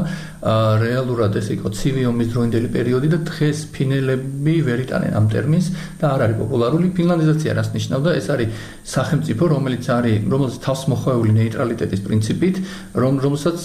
[0.86, 5.66] რეალურად ეს იყო ცივი ომის დროინდელი პერიოდი და დღეს ფინელები ვერ იტანენ ამ ტერმინს
[5.98, 6.88] და არ არის პოპულარული.
[6.94, 8.10] ფინლანდიზაცია რას ნიშნავდა?
[8.22, 8.50] ეს არის
[8.86, 12.56] სახელმწიფო, რომელიც არის, რომელიც თავს მოხვეული ნეიტრალიტეტის პრინციპით,
[13.02, 13.60] რომ რომელსაც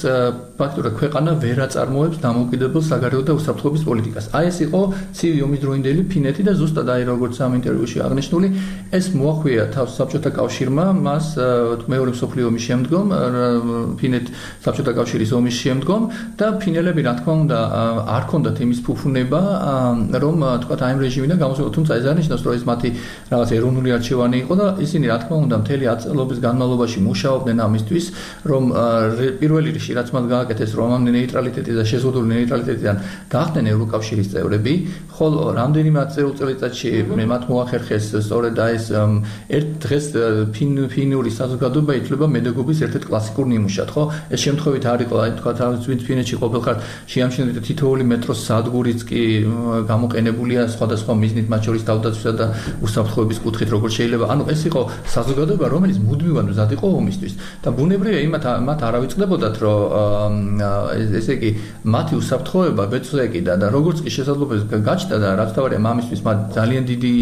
[0.56, 4.24] ფაქტურად ქვეყანა ვერ აწარმოებს დამოუკიდებელ საგარეო და უსაფრთხოების პოლიტიკას.
[4.32, 4.80] აი ეს იყო
[5.12, 8.48] ცივი ომის დროინდელი ფინეთი და ზუსტად აი როგორც ამ ინტერვიუში აღნიშნული,
[8.96, 11.26] ეს მოახვია თავს საბჭოთა კავშირმა მას
[11.90, 13.06] მეორე მსოფლიო ომის შემდგომ
[13.98, 14.26] ფინეთ
[14.62, 16.02] საბჭოთა კავშირის ომის შემდგომ
[16.38, 17.58] და ფინელები რა თქმა უნდა
[18.14, 19.40] არ ქონდათ იმის ფუფუნება
[20.22, 22.88] რომ თქვა აი ამ რეჟიმიდან გამოსულ თუმცა ეს არ ნიშნავს რომ ეს მათი
[23.34, 28.04] რაღაც ეროვნული არჩევანი იყო და ისინი რა თქმა უნდა მთელი აწლობის განმავლობაში მუშაობდნენ ამისთვის
[28.46, 28.64] რომ
[29.42, 32.96] პირველი რიგში რაც მათ გააკეთეს რომ ამ ნეიტრალიტეტი და შეზღუდული ნეიტრალიტეტიდან
[33.34, 34.74] გახდნენ ევროკავშირის წევრები
[35.16, 38.86] ხოლო რამდენიმე წელიწადში მე მათ მოახერხეს სწორედ აი ეს
[39.56, 44.02] ერთ დღე დღეს ფინ ფინური საზოგადოება ითვლება მედაგოგის ერთ-ერთ კლასიკურ ნიმუშად, ხო?
[44.28, 46.76] ეს შემთხვევით არ იყო, აი თქვა თავის ფინეთში ყოფილხარ,
[47.12, 49.22] შეამჩნევთ თითოეული მეტროს სადგურიც კი
[49.88, 52.46] გამოყენებულია სხვადასხვა მიზნით, მათ შორის თავდაცვისა და
[52.84, 54.24] უსაფრთხოების კუთხით, როგორც შეიძლება.
[54.36, 54.80] ანუ ეს იყო
[55.16, 57.32] საზოგადოება, რომელიც მუდმივად მზად იყო ომისთვის.
[57.64, 60.32] და ბუნებრივია იმათ მათ არავიწყდებოდათ, რომ
[61.16, 61.50] ესე იგი
[61.86, 66.82] მათი უსაფრთხოება ბეწვეგი და და როგორც კი შესაძლებლობა გაჩნდა და რაც თავარია მამისთვის მათ ძალიან
[66.90, 67.12] დიდი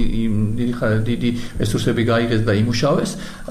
[0.59, 3.11] დიდი დიდი რესურსები გაიღეს და იმუშავეს,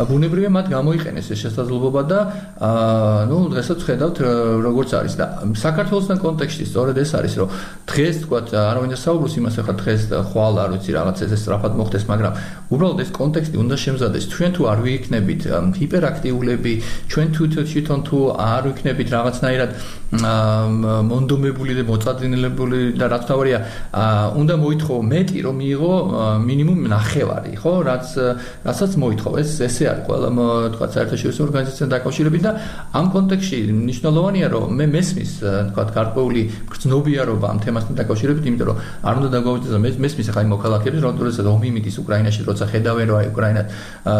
[0.09, 2.19] ბუნებრივია მათ გამოიყენეს ეს შესაძლებლობა და
[2.57, 4.17] აა ნუ დღესაც ხედავთ
[4.65, 7.49] როგორც არის და საქართველოსთან კონტექსტში სწორედ ეს არის, რომ
[7.93, 8.39] დღეს თქვა
[8.73, 10.01] არავინ საუბრობს იმას ახლა დღეს
[10.33, 12.33] ხვალ არ ვიცი რაღაც ეს სწრაფად მოხდეს, მაგრამ
[12.73, 14.23] უბრალოდ ეს კონტექსტი უნდა შემზადეს.
[14.33, 15.41] ჩვენ თუ არ ვიქნებით
[15.77, 16.73] ჰიპერაქტიულები,
[17.11, 19.71] ჩვენ თუ თვითონ თუ არ ვიქნებით რაღაცნაირად
[20.13, 23.59] მონდომებული და მოწადინელებული და რაც თავარია,
[24.37, 25.93] უნდა მოითხოვო მეტი რომ მიიღო
[26.47, 27.73] მინიმუმ ნახევარი, ხო?
[27.89, 28.05] რაც
[28.67, 30.29] რასაც მოითხოვ ეს ესე არის ყველა
[30.73, 32.51] თქვა საერთაშორისო ორგანიზაციასთან დაკავშირებით და
[32.99, 35.31] ამ კონტექსტში მნიშვნელოვანია რომ მე მესმის
[35.69, 40.51] თქვა გარკვეული გრძნობიარობა ამ თემასთან დაკავშირებით იმიტომ რომ არ უნდა დაგვაუწყდეს მე მესმის ახლა იმ
[40.55, 43.61] მოქალაქეებს რომ თორესა ომი მიდის უკრაინაში როცა ხედავენ რომ აი უკრაინა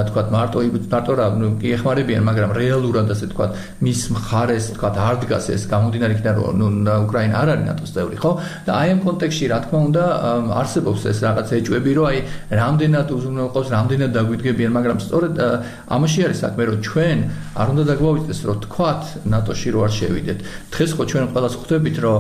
[0.08, 0.58] თქვა მარტო
[0.94, 1.28] მარტო რა
[1.62, 3.46] კი ეხმარებიან მაგრამ რეალურად ასე თქვა
[3.84, 6.68] მის მხარეს თქვა არ დგას ეს გამომდინარე იქიდან რომ ნუ
[7.08, 8.32] უკრაინა არ არის ნატოს წევრი ხო?
[8.66, 10.04] და აი ამ კონტექსტში რა თქმა უნდა
[10.62, 12.18] არსებობს ეს რაღაც ეჭვები რომ აი
[12.62, 14.12] რამდენად უზრუნველყოფს რამდენად
[14.64, 15.34] დაგვიდგებიან მაგრამ სწორედ
[15.92, 17.20] ამაში არის საქმე რომ ჩვენ
[17.54, 20.40] არ უნდა დაგვაუწყდეს რომ თქვათ ნატოში რო არ შევიდეთ.
[20.74, 22.18] დღეს ხო ჩვენ ყველას ხვდებით რომ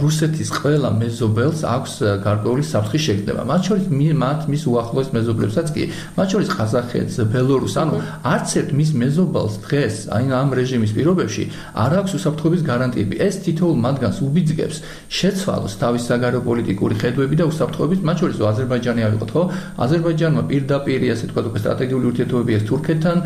[0.00, 1.92] რუსეთის ყველა მეზობელს აქვს
[2.24, 3.86] გარკვეული საფრთხის შეგრძნება მათ შორის
[4.22, 5.84] მათ მის უახლოეს მეზობლებსაც კი.
[6.16, 7.94] მათ შორის ყაზახეთს ბელორუსს ანუ
[8.32, 11.44] არც ერთ მის მეზობელს დღეს აი ამ რეჟიმის პირობებში
[11.84, 13.14] არ აქვს უსაფრთხოების გარანტიები.
[13.28, 14.76] ეს თითოეულ მათგანს უბიძგებს
[15.18, 19.42] შეცვალოს თავის საგარეო პოლიტიკური ხედვები და უსაფრთხოების მათ შორის აზერბაიჯანი ავიღოთ ხო?
[19.84, 23.16] აზერბაიჯანმა პირდაპირ ასე თქვა უკვე სტრატეგიული ურთიერთობები აქვს თურქეთთან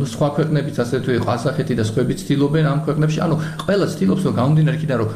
[0.00, 3.18] ნუ სხვა ქვეყნებიც ასე თუ ყაზახეთი და სხვაებიც ცდილობენ ამ ქვეყნებში.
[3.24, 5.08] ანუ ყველა ცდილობს რომ გამომდინარე იქიდან რომ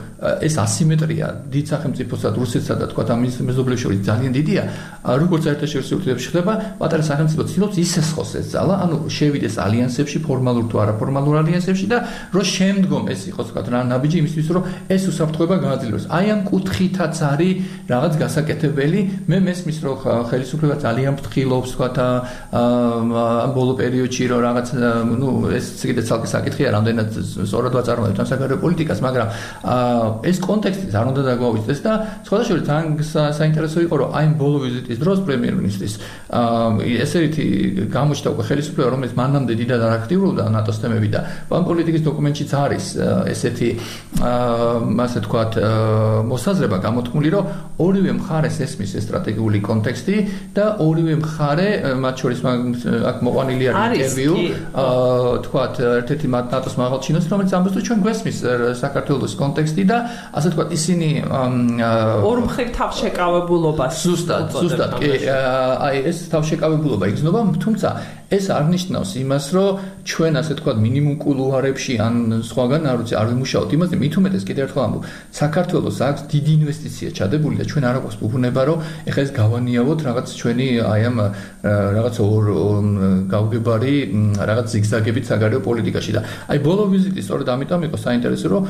[0.46, 4.62] ეს ასიმეტრია დიდ სახელმწიფოსა და რუსეთსა და თქვა ამ მეზობლებს შორის ძალიან დიდია.
[5.04, 10.64] როგორც საერთაშორისო ურთიერთობებში ხდება პატარა სახელმწიფო ცდილობს ისეს ხოს ეს ძალა ანუ შევიდეს ალიანსებში ფორმალურ
[10.70, 11.98] თუ არაფორმალურ ალიანსებში და
[12.34, 14.62] რომ შემდგომ ეს იყოს თქვა რა ნაბიჯი იმისთვის რომ
[14.94, 16.04] ეს უსაფრთხოება გააძლიეროს.
[16.08, 17.54] აი ამ კუთხითაც არის
[17.88, 19.00] რაღაც გასაკეთებელი.
[19.28, 19.96] მე მესმის რომ
[20.28, 22.27] ხელისუფლება ძალიან ფრთხილობს თქვა ამ
[23.58, 24.68] ბოლო პერიოდში რომ რაღაც
[25.20, 27.08] ნუ ეს კიდე ცალკე საკითხია რამდენად
[27.44, 29.28] სწორად ვაწარმოებთ ამ საგარეო პოლიტიკას მაგრამ
[30.30, 31.92] ეს კონტექსტი არ უნდა დაგვაუწყდეს და
[32.24, 32.84] სხვადასხვა თან
[33.36, 35.94] საინტერესო იყო რომ აი ბოლო ვიზიტის დროს პრემიერ-მინისტრის
[37.04, 37.44] ესერითი
[37.92, 41.20] გამოჩნდა უკვე ხელისუფლება რომელიც მანამდე დიდად არ აქტიურობდა ნატოს თემები და
[41.52, 42.86] ამ პოლიტიკის დოკუმენტშიც არის
[43.34, 43.70] ესეთი
[45.18, 45.52] ასე თქვათ
[46.28, 47.44] მოსაზრება გამოთქმული რომ
[47.82, 50.16] ორივე მხარეს ესმის ეს სტრატეგიული კონტექსტი
[50.54, 51.68] და ორივე მხარე
[52.02, 52.40] მათ შორის
[53.10, 54.34] აქ მოყვანილი არის ინტერვიუ
[55.46, 58.38] თქვათ ერთ-ერთი ნატოს მაღალჩინოს რომელიც ამბობს რომ ჩვენ გვესმის
[58.82, 59.98] საქართველოს კონტექსტი და
[60.38, 61.10] ასე თქვათ ისინი
[62.30, 65.10] ორ მხრივ თავშეკავებულობას ზუსტად ზუსტად კი
[65.88, 67.88] აი ეს თავშეკავებულობა იგრძნობა თუმცა
[68.28, 69.68] ეს არ ნიშნავს იმას, რომ
[70.04, 72.14] ჩვენ ასე თქვა მინიმუმ კულუარებში ან
[72.44, 77.08] სხვაგან არ ვიცი, არ ვიმუშაოთ იმაზე, მით უმეტეს კიდევ ერთხელ ამბობ, საქართველოს აქვს დიდი ინვესტიცია
[77.16, 81.16] ჩადებული და ჩვენ არ აქვს უგუნება, რომ ეხლა ეს გავანიავოთ რაღაც ჩვენი აი ამ
[81.96, 82.44] რაღაც ორ
[83.32, 83.94] გავგებარი
[84.44, 86.20] რაღაც ზიგზაგებით საგარეო პოლიტიკაში და
[86.52, 88.62] აი ბოლო ვიზიტი სწორედ ამიტომ იყო საინტერესო, რომ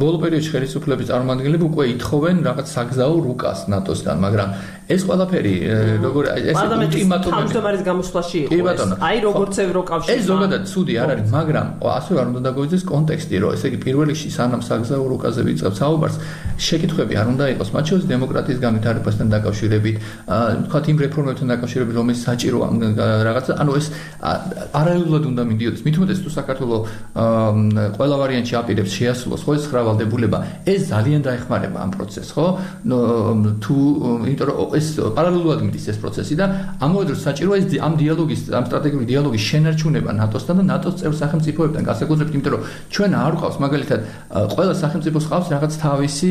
[0.00, 4.48] ბოლო პერიოდში ხელისუფლების წარმომადგენლები უკვე ითხოვენ რაღაც საგზაო რუკას ნატოსგან, მაგრამ
[4.92, 5.54] ეს ყველაფერი
[6.04, 8.84] როგორ ეს ულტიმატუმი თავმჯდომარის გამოსვლაში იყო.
[9.08, 10.12] აი როგორც ევროკავშირი.
[10.12, 14.06] ეს ზოგადად ცუდი არ არის, მაგრამ ასე არ უნდა დაგვიძეს კონტექსტი, რომ ესე იგი პირველ
[14.12, 16.16] რიგში სანამ საგზაო რუკაზე ვიწყებ საუბარს,
[16.66, 19.96] შეკითხვები არ უნდა იყოს მათ შორის დემოკრატიის განვითარებასთან დაკავშირებით,
[20.66, 22.74] თქვათ იმ რეფორმებთან დაკავშირებით, რომელიც საჭირო ამ
[23.26, 23.86] რაღაცა, ანუ ეს
[24.80, 25.80] არაერთხელ უნდა მიდიოდეს.
[26.02, 26.82] უმეტეს თუ საქართველოს
[27.96, 32.46] ყველა ვარიანტში აპირებს შეასრულოს ხო ეს ხრავალდებულება, ეს ძალიან დაეხმარება ამ პროცესს, ხო?
[33.62, 33.76] თუ
[34.26, 36.46] იმიტომ რომ ეს პარალელურად მიდის ეს პროცესი და
[36.82, 41.82] ამავე დროს საჭიროა ეს ამ დიალოგის ამ სტრატეგიული დიალოგის შენარჩუნება ნატოსთან და ნატოს წევრ სახელმწიფოებთან.
[41.86, 44.00] განსაკუთრებით იმიტომ რომ ჩვენ არ ვყავს მაგალითად
[44.54, 46.30] ყველა სახელმწიფოს ყავს რაღაც თავისი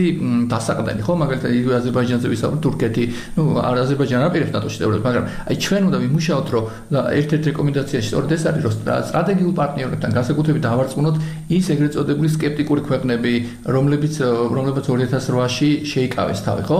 [0.51, 1.13] დასაყრდენი ხო?
[1.23, 3.03] მაგალითად იგივე აზერბაიჯანზე ვისაუბრეთ თურქეთი
[3.37, 8.43] ნუ აზერბაიჯანი აპირებს ნატოში წევრობას მაგრამ აი ჩვენ უნდა ვიმუშაოთ რომ ერთ-ერთ რეკომენდაციაში სწორედ ეს
[8.51, 8.73] არის რომ
[9.11, 11.15] სტრატეგიულ პარტნიორებთან განსაკუთრებით დავარწმუნოთ
[11.57, 13.33] ის ეგრეთ წოდებული სკეპტიკური ქვეყნები
[13.75, 14.13] რომლებიც
[14.57, 16.79] რომლებიც 2008-ში შეიკავეს თავი ხო?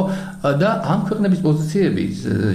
[0.62, 2.04] და ამ ქვეყნების პოზიციები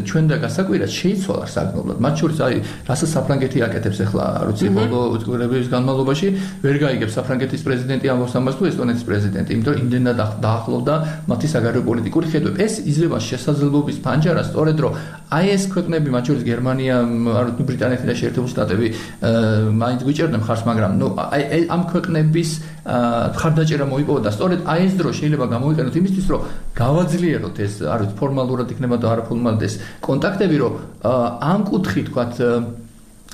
[0.08, 1.96] ჩვენ და გასაკვირად შეიცვალა საგნობრად.
[2.00, 2.56] მათ შორის აი,
[2.88, 6.28] რასაც საფრანგეთი აკეთებს ახლა, ვიცი, ბოლო წლების განმავლობაში
[6.64, 10.94] ვერ გაიგებს საფრანგეთის პრეზიდენტი ამბობს ამას თუ ესტონეთის პრეზიდენტი, იმიტომ რომ იმდენად დაახლოვდა
[11.28, 12.56] მათი საგარეო პოლიტიკური ხედვები.
[12.66, 14.92] ეს იძლევა შესაძლებლობის ფანჯარა სწორედ რომ
[15.26, 18.86] აი ეს ქვეყნები, მათ შორის გერმანია, ვიცი, ბრიტანეთი და შეერთებული შტატები,
[19.82, 22.50] მაინც გვიჭერდნენ ხარს, მაგრამ ნუ აი ამ ქვეყნების
[22.86, 26.40] ხარდაჭერა მოიპოვა და სწორედ აი ეს დრო შეიძლება გამოვიყენოთ იმისთვის, რომ
[26.78, 29.74] გავაძლიეროთ ეს, არ ვიცი, ფორმალურად იქნება და არაფორმალურად ეს
[30.06, 30.72] კონტაქტები, რომ
[31.50, 32.34] ამ კუთხით, თქვათ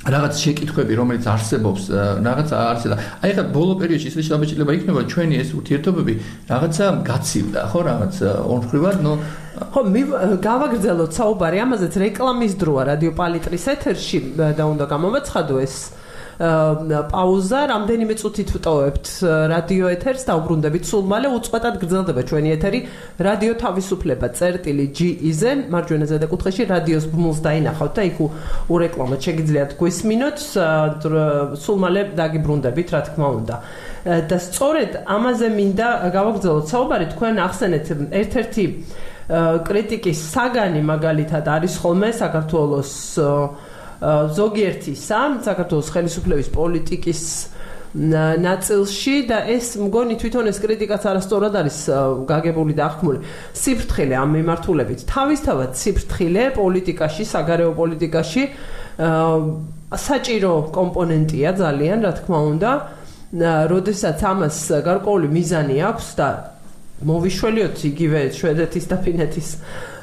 [0.03, 1.83] რაღაც შეკითხვები, რომელიც არსებობს,
[2.27, 6.15] რაღაც არის და აი ხა ბოლო პერიოდში ისე შეაბეჭდილება იქნება, ჩვენი ეს ურთიერთობები
[6.51, 8.15] რაღაცა გაცივდა, ხო, რაღაც
[8.51, 9.13] ორმხრივად, ნუ
[9.71, 9.81] ხო,
[10.43, 14.19] გავაგრძელოთ საუბარი ამაზეც რეკლამის დროა რადიო პალიტრის ეთერში
[14.59, 15.77] და უნდა გამომეცხადო ეს
[16.43, 19.07] პაუზა, რამდენიმე წუთით ვტოვებთ
[19.53, 22.81] რადიო ეთერს და უბრუნდებით სულ მალე უწყვეტად გრძელდება ჩვენი ეთერი.
[23.23, 28.19] რადიო თავისუფლება წერტილი GIZ მარჯვენა ზედაკუთხეში რადიოს ბმულს დაინახავთ და იქ
[28.75, 30.39] ურეკლამოთ შეგიძლიათ გვისმინოთ.
[31.63, 33.57] სულ მალე დაგიბრუნდებით რა თქმა უნდა.
[34.03, 37.07] და სწორედ ამაზე მინდა გავაგრძელოთ საუბარი.
[37.15, 37.87] თქვენ ახსენეთ
[38.19, 38.65] ერთ-ერთი
[39.63, 42.91] კრიტიკის საგანი მაგალითად არის ხოლმე საქართველოს
[44.03, 47.23] ზოგიერთი სამ საქართველოს ხელისუფლების პოლიტიკის
[47.93, 51.79] ნაწილში და ეს მგონი თვითონ ეს კრიტიკაც არასწორად არის
[52.25, 53.19] გაგებული და აღქმული.
[53.53, 55.01] სიფრთხილე ამ მიმართულებით.
[55.13, 58.43] თავისთავად სიფრთხილე პოლიტიკაში, საგარეო პოლიტიკაში
[59.93, 62.71] საჭირო კომპონენტია ძალიან, რა თქმა უნდა.
[63.73, 64.57] როდესაც ამას
[64.89, 66.29] გარკვეული მიზანი აქვს და
[67.03, 69.49] მოვიშველიოთ იგივე შვედეთის და ფინეთის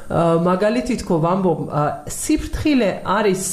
[0.10, 1.60] მაგალითი თქო ვამბობ
[2.10, 3.44] სიფრთხილე არის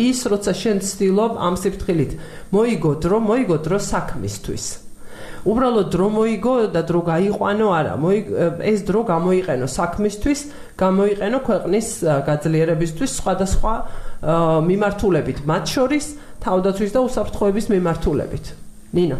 [0.00, 2.12] ის როცა შენ ცდილობ ამ სიფრთხილით
[2.56, 4.64] მოიგო დრო მოიგო დრო საქმისთვის.
[5.46, 7.94] უბრალოდ დრო მოიგო და დრო გაიყვანო არა
[8.64, 10.40] ეს დრო გამოიყენო საქმისთვის
[10.80, 13.74] გამოიყენო ქვეყნის გაძლიერებისთვის სხვადასხვა
[14.66, 16.06] მიმართულებით მათ შორის
[16.40, 18.46] თავდაცვის და უსაფრთხოების მიმართულებით.
[18.96, 19.18] ნინო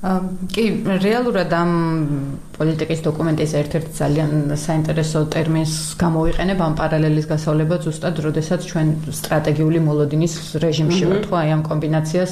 [0.00, 0.62] კი,
[1.04, 1.72] რეალურად ამ
[2.56, 10.56] პოლიტიკის დოკუმენტის ერთ-ერთი ძალიან საინტერესო ტერმინს გამოვიყენებ ამ პარალელის გასავლება ზუსტად, როდესაც ჩვენ სტრატეგიული მოლოდინის
[10.64, 12.30] რეჟიმში ვართ, ხო, აი ამ კომბინაციას.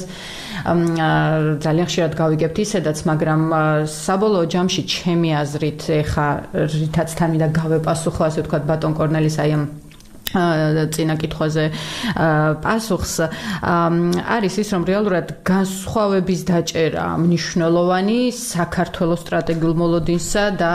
[1.61, 3.43] ძალიან ხშირად გავიგებთ ისედაც, მაგრამ
[3.85, 6.29] საბოლოო ჯამში ჩემი აზრით, ეხა
[6.73, 9.65] რითაც თან მინდა გავეპასუხო, ასე ვთქვათ, ბატონ კორნელის აი ამ
[10.35, 11.65] წინა კითხვაზე
[12.65, 13.15] პასუხს.
[14.37, 20.75] არის ის რომ რეალურად განსხვავების დაჭერა მნიშვნელოვანი საქართველოს სტრატეგიულ მოლოდინსა და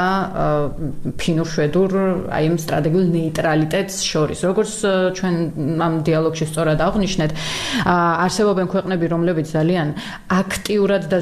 [1.20, 1.92] ფინურ შვედურ
[2.34, 4.40] აი ამ სტრატეგიულ ნეიტრალიტეტს შორის.
[4.50, 4.74] როგორც
[5.18, 5.36] ჩვენ
[5.86, 7.32] ამ დიალოგში სწორად აღნიშნეთ
[7.86, 9.88] არსებობენ ქვეყნები რომლებიც ძალიან
[10.42, 11.18] აქტიურად და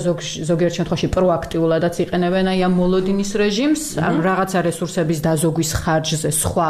[0.50, 3.84] ზოგიერთ შემთხვევაში პროაქტიულადაც იყენებენ აი ამ მოლოდინის რეჟიმს.
[4.00, 6.70] ამ რაღაცა რესურსების დაზოგვის ხარჯზე სხვა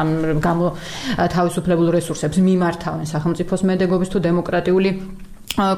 [0.00, 0.08] ამ
[0.40, 0.66] გამო
[1.34, 4.90] თავისუფლებულ რესურსებს მიმართავენ სახელმწიფოს მედეგობის თუ დემოკრატიული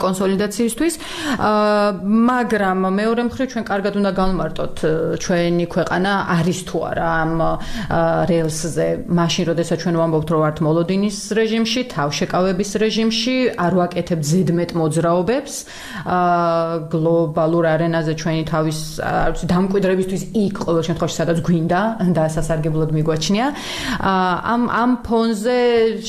[0.05, 0.95] კონსოლიდაციისთვის.
[2.31, 4.77] მაგრამ მეორე მხრივ ჩვენ კარგად უნდა განმარტოთ
[5.25, 7.33] ჩვენი ქვეყანა არის თუ არა ამ
[8.31, 8.89] რეილსზე.
[9.21, 15.55] მაშინ, როდესაც ჩვენ ვამბობთ, რომ ვართ მოლოდინის რეჟიმში, თავშეკავების რეჟიმში, არ ვაკეთებთ ზედმეტ მოძრაობებს
[16.93, 18.79] გლობალურ არენაზე ჩვენი თავის
[19.51, 21.81] დამკვიდრებისთვის იქ ყოველ შემთხვევაში სადაც გვინდა
[22.17, 23.47] და სასარგებლოდ მიგვაჩნია.
[24.55, 25.59] ამ ამ ფონზე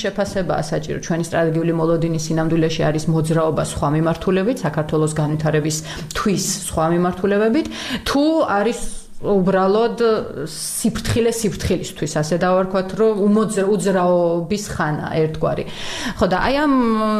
[0.01, 5.77] შეფასებაა საჭირო ჩვენი სტრატეგიული მოლოდინის სინამდვილეში არის მოძრაობა ხდება სხვა მიმართულებით, საქართველოს განვითარების
[6.17, 7.67] თვის სხვა მიმართულებებით,
[8.09, 8.79] თუ არის
[9.21, 9.99] უბრალოდ
[10.49, 13.37] სიფრთხილე სიფრთხილისთვის, ასე დავარქვათ, რომ
[13.69, 15.65] უძრაობის ხანა ერთგვარი.
[16.17, 16.73] ხო და აი ამ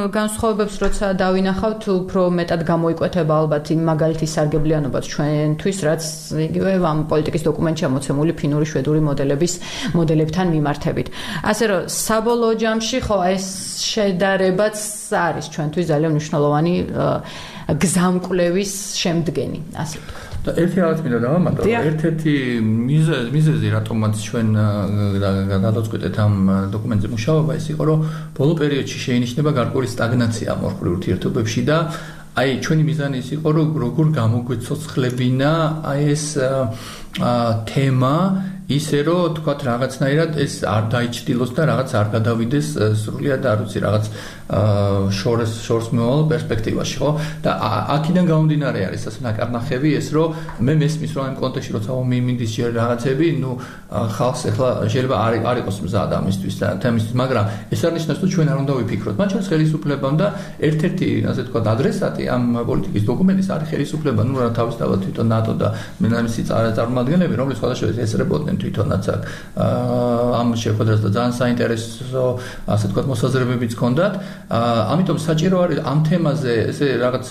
[0.09, 6.01] განსხვავებებს როცა დავინახავთ, უფრო მეტად გამოიკვეთება ალბათ იმ მაგალითი სარგებლიანობაც ჩვენთვის, რაც
[6.49, 9.53] იგივე ამ პოლიტიკის დოკუმენტში ამოცემული ფინური შვედური მოდელების
[9.93, 11.07] მოდელებთან მიმართებით.
[11.45, 13.45] ასე რომ საბოლოო ჯამში ხო ეს
[13.93, 14.77] შედარებაც
[15.11, 16.73] არის ჩვენთვის ძალიან მნიშვნელოვანი
[17.81, 20.30] გზამკვლევის შემდგენი, ასე ვთქვათ.
[20.41, 22.33] და ერთი რაღაც მინდა დავამატო, ერთ-ერთი
[22.65, 24.47] მიზეზი, მიზეზი რატომაც ჩვენ
[25.65, 26.33] გადაწყვეტეთ ამ
[26.73, 27.99] დოკუმენტზე მუშაობა ის იყო, რომ
[28.37, 31.77] ბოლო პერიოდში შეინიშნება გარკვეული სტაგნაცია მორხული ურთიერთობებში და
[32.31, 35.51] აი ჩვენი მიზანი ის იყო, რომ როგორ გამოგვეცოცხლებინა
[35.91, 36.25] აი ეს
[37.67, 38.15] თემა
[38.71, 42.67] ისე რომ თქვათ რაღაცნაირად ეს არ დაიჭდილოს და რაღაც არ გადავიდეს
[43.03, 44.05] სრულიად არ ვიცი რაღაც
[44.51, 47.09] შორს შორს მოვალ პერსპექტივაში ხო?
[47.43, 47.51] და
[47.95, 52.69] აქედან გამომდინარე არის ასე ნაკარნახები ეს რომ მე მესმის რომ ამ კონტექსტში როცა მიმინდის ჯერ
[52.75, 53.51] რაღაცები ნუ
[53.91, 58.29] ხალხს ახლა შეიძლება არ არ იყოს მზად ამისთვის და თემისთვის მაგრამ ეს არ ნიშნავს რომ
[58.35, 59.15] ჩვენ არ უნდა ვიფიქროთ.
[59.21, 60.27] მათ შორის ხელისუფლებამ და
[60.67, 64.21] ერთ-ერთი ასე თქვა ადრესატი ამ პოლიტიკის დოკუმენტის არის ხელისუფლება.
[64.27, 65.67] ნუ რა თავისთავად თვითონ ნატო და
[66.03, 69.03] მენამისი წარმომადგენლები რომლის სხვადასხვა ესწრებოდნენ თვითონაც
[70.41, 72.23] ამ შეხვედრას და ძალიან საინტერესო
[72.67, 74.13] ასე თქვა მოსაზრებებიც ჰქონდათ
[74.49, 77.25] ამიტომ საჭირო არის ამ თემაზე ესე რაღაც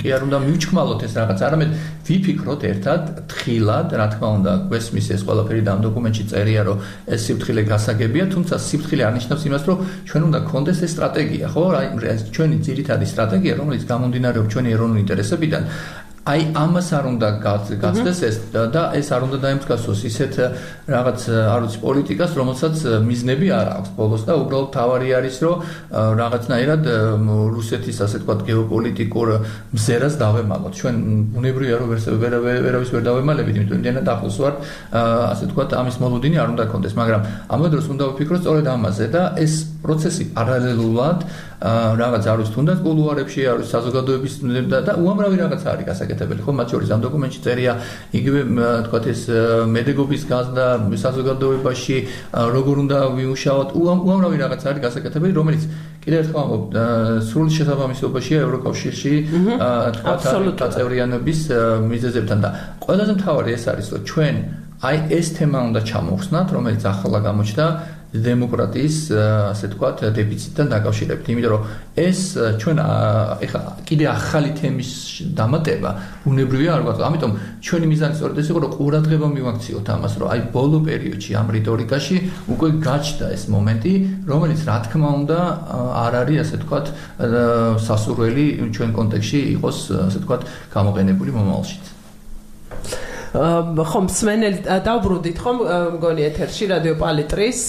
[0.00, 1.70] კი არ უნდა მივჩქმალოთ ეს რაღაც, არამედ
[2.06, 6.78] ვიფიქროთ ერთად, თხილად, რა თქმა უნდა, გვესმის ეს ყველაფერი და ამ დოკუმენტში წერია, რომ
[7.14, 11.64] ეს სიფრთხილე გასაგებია, თუმცა სიფრთხილე არ ნიშნავს იმას, რომ ჩვენ უნდა გქონდეს ეს სტრატეგია, ხო?
[11.80, 11.86] აი,
[12.36, 15.62] ჩვენი ძირითადი სტრატეგია, რომელიც გამომდინარეობს ჩვენი ეროვნული ინტერესებიდან,
[16.26, 18.36] აი ამას არ უნდა გაცდეს ეს
[18.74, 20.34] და ეს არ უნდა დაემსგავსოს ისეთ
[20.90, 21.20] რაღაც
[21.54, 23.90] არ ვიცი პოლიტიკას რომელსაც მიზნები არ აქვს.
[23.94, 25.56] ბოლოს და უბრალოდ თავარი არის რომ
[26.20, 26.82] რაღაცნაირად
[27.56, 29.28] რუსეთის ასე თქვა გეოპოლიტიკურ
[29.70, 30.72] მზერას დავემალოთ.
[30.74, 30.94] ჩვენ
[31.38, 32.34] უნებრივია რომ ვერ
[32.66, 34.54] ვერავის ვერ დავემალებით იმიტომ იმდენად ახლოს ვარ
[35.30, 37.20] ასე თქვა ამის მოლოდინი არ უნდა კონდეს მაგრამ
[37.54, 41.18] ამ დროს უნდა ვფიქროთ სწორედ ამაზე და ეს პროცესი პარალელურად
[42.02, 44.34] რაღაც არ ვიცი თუნდაც კულუარებში არ ვიცი საზოგადოების
[44.86, 46.40] და უამრავი რაღაც არის გასაკეთებელი.
[46.44, 47.72] ხო მათ შორის ამ დოკუმენტში წერია
[48.18, 48.40] იგივე
[48.86, 49.22] თქვა ეს
[49.72, 50.66] მედეგობის გაზდა
[51.06, 51.96] საზოგადოებაში
[52.34, 53.68] როგორ უნდა ვიმუშაოთ.
[53.80, 55.62] უამრავი რაღაც არის გასაკეთებელი რომელიც
[56.04, 56.64] კიდევ ერთხელ ამბობ
[57.28, 59.14] სრული შესაბამისობაშია ევროკავშირში
[59.96, 60.14] თქვა
[60.60, 61.40] დაწევრიანების
[61.90, 62.38] მიზეზებთან.
[62.44, 62.48] და
[62.84, 64.36] ყველაზე მთავარი ეს არის რომ ჩვენ
[64.86, 67.66] აი ეს თემა უნდა ჩამოვხსნათ რომელიც ახლა გამოჩნდა
[68.26, 68.96] დემოკრატიის
[69.52, 71.26] ასე თქვათ დეფიციტთან დაკავშირებით.
[71.32, 71.62] იმიტომ რომ
[71.96, 72.20] ეს
[72.60, 72.76] ჩვენ
[73.46, 74.90] ეხა კიდე ახალი თემის
[75.38, 75.90] დამატება
[76.30, 77.04] უნებრივია არ ვთქვათ.
[77.08, 77.32] ამიტომ
[77.66, 82.16] ჩვენი მიზანი სწორედ ეს იყო რომ ყურადღება მივაქციოთ ამას, რომ აი ბოლო პერიოდში ამ რიტორიკაში
[82.52, 83.92] უკვე გაჩნდა ეს მომენტი,
[84.30, 85.38] რომელიც რა თქმა უნდა
[86.04, 86.86] არ არის ასე თქვათ
[87.86, 88.46] სასურველი
[88.76, 90.42] ჩვენ კონტექსში იყოს ასე თქვათ
[90.76, 91.95] გამოყენებული მომავალშიც.
[93.36, 95.58] ხომ სმენელი დაუბრუნდით ხომ
[95.96, 97.62] მგონი ეთერში რადიო პალიტრის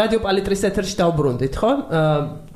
[0.00, 1.72] რადიო პალიტრის ეთერში დაუბრუნდით ხო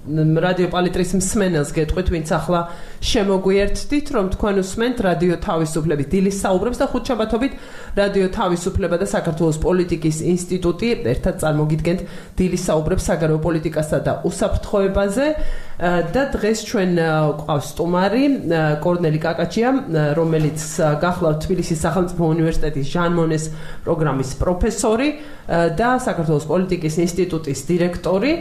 [0.06, 2.60] რადიო პალიტრის მსმენელს გეტყვით ვინც ახლა
[3.02, 7.52] შემოგვიერთდით რომ თქვენ უსმენთ რადიო თავისუფლების დილის საუბრებს და ხუთშაბათობით
[7.98, 12.00] რადიო თავისუფლება და საქართველოს პოლიტიკის ინსტიტუტი ერთად წარმოგიდგენთ
[12.38, 15.26] დილის საუბრებს საგარეო პოლიტიკასა და უსაფრთხოებაზე.
[15.78, 16.90] და დღეს ჩვენ
[17.46, 18.24] ყავს სტუმარი
[18.82, 19.68] კორნელი კაკაჩია
[20.18, 20.58] რომელიც
[20.98, 23.44] გახლავთ თბილისის სახელმწიფო უნივერსიტეტის ჟან მონეს
[23.86, 25.08] პროგრამის პროფესორი
[25.78, 28.32] და საქართველოს პოლიტიკის ინსტიტუტის დირექტორი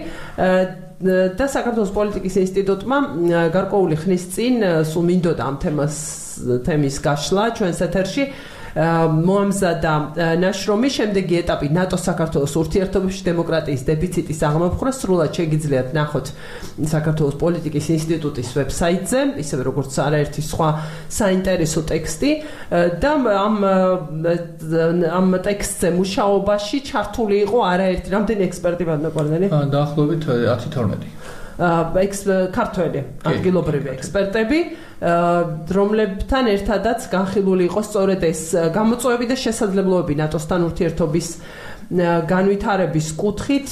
[0.98, 2.98] და საქართველოს პოლიტიკის ინსტიტუტმა
[3.54, 4.56] გარკვეული ხნის წინ
[4.90, 5.98] სულ მინდოდა ამ თემას
[6.66, 8.24] თემის გაშლა ჩვენს ეთერში
[8.78, 9.94] მოამზადა
[10.38, 16.30] ნაშრომი შემდეგი ეტაპი ნატო საქართველოს ურთიერთობებში დემოკრატიის დეფიციტის აღმოფხვრა სრულად შეგიძლიათ ნახოთ
[16.94, 20.70] საქართველოს პოლიტიკის ინსტიტუტის ვებსაიტზე ისევე როგორც არაერთი სხვა
[21.10, 22.32] საინტერესო ტექსტი.
[23.02, 33.02] და ამ ამ ტექსტზე მუშაობაში ჩართული იყო არაერთი რამდენი ექსპერტი ბანაკორნელი დაახლოებით 10-12 ექს ქართველი
[33.26, 34.60] ადგილობრივი ექსპერტები
[35.78, 38.42] რომლებთან ერთადაც განხილული იყო სწორედ ეს
[38.78, 41.28] გამოწვევები და შესაძლებლობები ნატოსთან ურთიერთობის
[42.30, 43.70] განვითარების კუთხით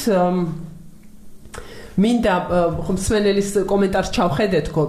[1.96, 2.34] მინდა
[2.84, 4.84] ხმსვენელის კომენტარს ჩავხედეთ ხო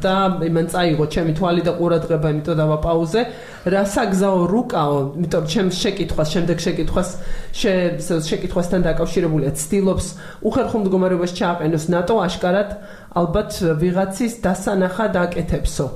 [0.00, 0.14] და
[0.48, 3.24] იმან წაიღო ჩემი თვალი და ყურადღება იმიტომ დავა პაუზე
[3.68, 7.10] რა საგზაო რუკაო იმიტომ ჩემ შეკითხვას შემდეგ შეკითხვას
[8.32, 10.06] შეკითხვასთან დაკავშირებულია ცდილობს
[10.48, 11.84] უხერხო მდგომარეობაში ჩააყენოს.
[11.92, 12.70] ნატო აშკარად
[13.12, 13.50] ალბათ
[13.84, 15.86] ვიღაცის დასანახად აკეთებსო.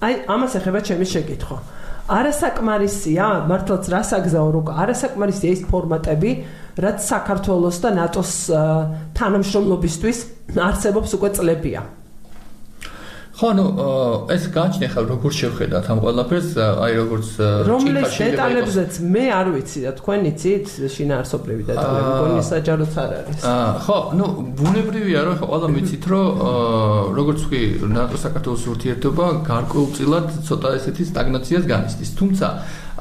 [0.00, 6.30] აი ამას ეხება ჩემი შეკითხვა არასაკმარისია მართლაც რა საგზაო რუკა არასაკმარისია ის ფორმატები
[6.82, 8.32] რაც საქართველოს და ნატოს
[9.18, 10.18] თანამშრომლობისთვის
[10.58, 11.82] არსებობს უკვე წლებია.
[13.42, 13.64] ხო, ანუ
[14.30, 17.28] ეს გააჩნია ხა როგორ შევხედათ ამ ყველაფერს, აი როგორც
[17.66, 23.40] რომლის დეტალებზეც მე არ ვიცი და თქვენ იცით შინაარსობრივი დეტალები, გონი საჯაროც არ არის.
[23.42, 24.24] აა, ხო, ну
[24.62, 26.26] ბუნებრივია რომ ხა ყველა ვიცით რომ
[27.18, 27.62] როგორც ვთქვი,
[27.98, 32.10] ნატო საქართველოს ურთიერთობა გარკვეულწილად ცოტა ესეთი სტაგნაციას განიცდის.
[32.14, 32.46] თუმცა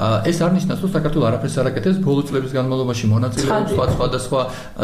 [0.01, 4.19] ეს არ ნიშნავს, რომ საქართველოს არაფერს არ აკეთებს ბოლო წლების განმავლობაში მონაწილეობს სხვა სხვა და
[4.25, 4.41] სხვა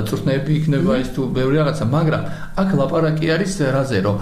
[0.08, 2.22] წვრთნები იქნება ის თუ ბევრი რაღაცა, მაგრამ
[2.62, 4.16] აქ ლაპარაკი არის რაზე, რომ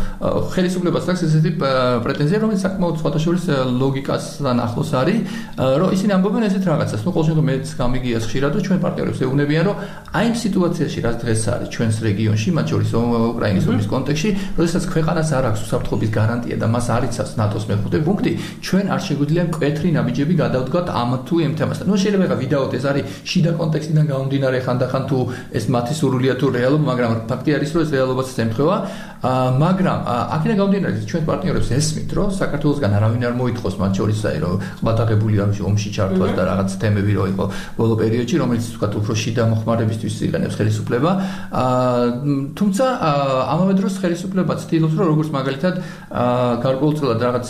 [0.56, 1.52] ხელისუფლებას აქვს ესეთი
[2.06, 5.18] პრეტენზია, რომელიც საკმაოდ სხვადასხვა ლოგიკასთან ახლოს არის,
[5.82, 7.02] რომ ისინი ამბობენ ესეთ რაღაცას.
[7.06, 9.76] ნუ ყოველ შემთხვევაში მეც გამიგიას ხშირად და ჩვენ პარტნიორებს ეუბნებიან, რომ
[10.16, 12.90] აი ამ სიტუაციაში, რაც დღეს არის ჩვენს რეგიონში, მათ შორის
[13.36, 18.00] უკრაინის ომის კონტექსტში, როდესაც ქვეყანას არ აქვს უსაფრთხოების გარანტია და მას არ იცავს ნატოს მეხუთე
[18.06, 18.32] პუნქტი,
[18.66, 21.86] ჩვენ არ შეგვიძლია მკვეთრი ნაბიჯები გადავდგოთ ვთქვათ ამ თუ იმ თემასთან.
[21.90, 25.18] ნუ შეიძლება ხა ვიდაოთ ეს არის შიდა კონტექსტიდან გამომდინარე ხანდახან თუ
[25.58, 28.78] ეს მათი სურვილია თუ რეალობა, მაგრამ ფაქტი არის რომ ეს რეალობაც ემთხვევა.
[29.26, 30.00] აა მაგრამ
[30.36, 34.54] აქედან გამომდინარე ჩვენ პარტნიორებს ესმით რომ საქართველოსგან არავინ არ მოითხოვს მათ შორის აი რომ
[34.86, 37.46] ყბადაღებული ამში ომში ჩართვას და რაღაც თემები რო იყო
[37.80, 41.12] ბოლო პერიოდში რომელიც ვთქვათ უფრო შიდა მოხმარებისთვის იყენებს ხელისუფლება.
[41.62, 42.06] აა
[42.60, 42.86] თუმცა
[43.54, 45.76] ამავე დროს ხელისუფლება ცდილობს რომ როგორც მაგალითად
[46.22, 47.48] აა გარკვეულწილად რაღაც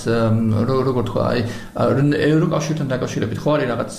[0.85, 1.39] როგორ თქვა აი
[2.29, 3.91] ევროკავშირთან დაკავშირებით შევხედებით ხო არის რაღაც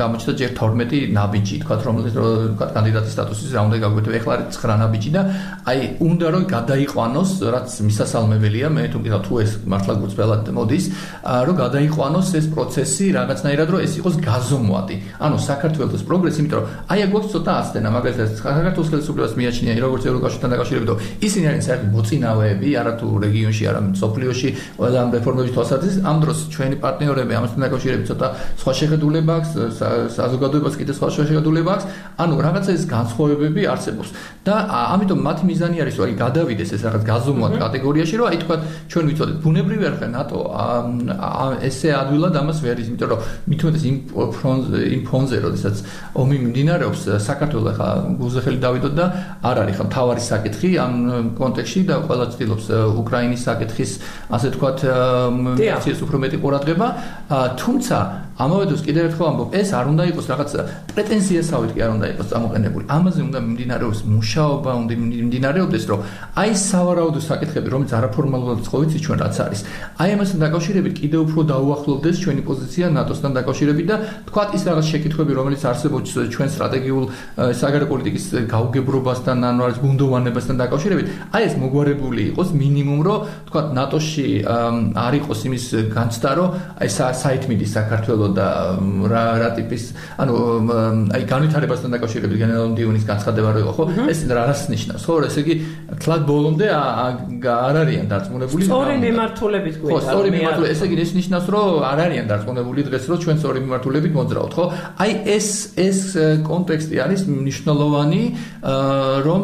[0.00, 1.56] გამოჩნდა ჯერ 12 ნაბიჯი.
[1.62, 5.22] თქვა რომელიც თქვა კანდიდატის სტატუსის რა უნდა გაგვეთო ეხლა არის 9 ნაბიჯი და
[5.68, 8.68] აი უნდა რომ გადაიყვანოს რაც მისასალმებელია.
[8.72, 10.84] მე თუ კიდევ თუ ეს მართლა გუწბელად მოდის
[11.46, 14.96] რომ გადაიყვანოს ეს პროცესი რაღაცნაირად რომ ეს იყოს გაზომვადი.
[15.20, 20.02] ანუ საქართველოს პროგრესი იმიტომ რომ აი აქ გვაქვს ცოტა ასდენა მაგალითად საქართველოს ხელისუფლებას მიაჩნია როგორც
[20.08, 24.48] ევროკავშირთან დაკავშირებით რომ ისინი არიან საერთოდ მოწინავეები არა თუ რეგიონში არა სოფლიოში
[24.78, 26.02] ყველა ამ რეფორმების თვალსაზრისით.
[26.02, 28.26] ამ დროს ჩვენი პარტნიორები ამასთან დაკავშირებით ცოტა
[28.62, 29.50] სხვა შეხედულება აქვს,
[30.16, 31.84] საზოგადოებას კიდე სხვა შეხედულება აქვს.
[32.22, 34.10] ანუ რაღაცა ეს განსხვავებები არსებობს.
[34.42, 34.54] და
[34.94, 38.56] ამიტომ მათი მიზანი არის, რომ აი გადავიდეს ეს რაღაც გაზომვად კატეგორიაში, რომ აი თქვა
[38.90, 40.38] ჩვენ ვიცოდეთ, ბუნებრივი არ ხარ ნატო
[41.62, 43.96] ესე ადვილად ამას ვერ ის, იმიტომ რომ მithumetes იმ
[44.34, 45.76] ფრონზე, იმ ფონზე, როდესაც
[46.18, 47.88] ომი მიმდინარეობს, საქართველოს ხა
[48.18, 49.06] გუზეხელი დავიდოთ და
[49.46, 50.94] არ არის ხა თავარი საკითხი ამ
[51.38, 52.66] კონტექსში და ყველა ცდილობს
[52.98, 53.90] უკრაინის საკითხის
[54.26, 54.70] ასე თქვა
[55.54, 56.86] მიცეს უფრო მეტი ყურადღება,
[57.62, 57.98] თუმცა
[58.32, 60.50] ამავე დროს კიდევ ერთხელ ამბობ, ეს არ უნდა იყოს რაღაც
[60.92, 62.84] პრეტენზიასავით კი არ უნდა იყოს წამოყენებული.
[62.96, 66.00] ამაზე უნდა მიმდინარეოს მუშაობა, უნდა მიმდინარეობდეს, რომ
[66.42, 69.60] აი სავარაუდო საკითხები, რომელიც არაფორმალურად ხოვიცი ჩვენ რაც არის.
[70.00, 73.96] აი ამასთან დაკავშირებით კიდევ უფრო დაუახლოვდეს ჩვენი პოზიცია ნატოსთან დაკავშირებით და
[74.28, 77.04] თქვათ ის რაღაც შეკითხვები, რომელიც არსებობს ჩვენ სტრატეგიულ
[77.60, 81.06] საგარეო პოლიტიკის გაუგებრობასთან, ანუ არის გუნდოვანებასთან დაკავშირებით,
[81.36, 83.18] აი ეს მოგვარებული იყოს მინიმუმ, რომ
[83.48, 84.26] თქვათ ნატოში
[84.96, 86.48] არ იყოს იმის განცდა, რომ
[86.80, 86.88] აი
[87.22, 88.46] საითმიდის საქართველოს და
[89.12, 89.82] რა რა ტიპის
[90.22, 90.34] ანუ
[91.16, 93.84] აი განვითარებასთან დაკავშირებით გენერალ დიუნის განცხადება რო იყო, ხო?
[94.12, 95.02] ეს რას ნიშნავს?
[95.06, 95.54] ხო, ესე იგი
[96.02, 99.92] თლად ბოლომდე არ არიან დარწმუნებული სწორი მიმართულებით გვინდა.
[99.92, 103.58] ხო, სწორი მიმართულებით, ესე იგი ეს ნიშნავს, რომ არ არიან დარწმუნებული დღეს, რომ ჩვენ სწორი
[103.66, 104.64] მიმართულებით მოძრაობთ, ხო?
[105.02, 106.00] აი ეს ეს
[106.46, 108.22] კონტექსტი არის მნიშვნელოვანი,
[109.26, 109.42] რომ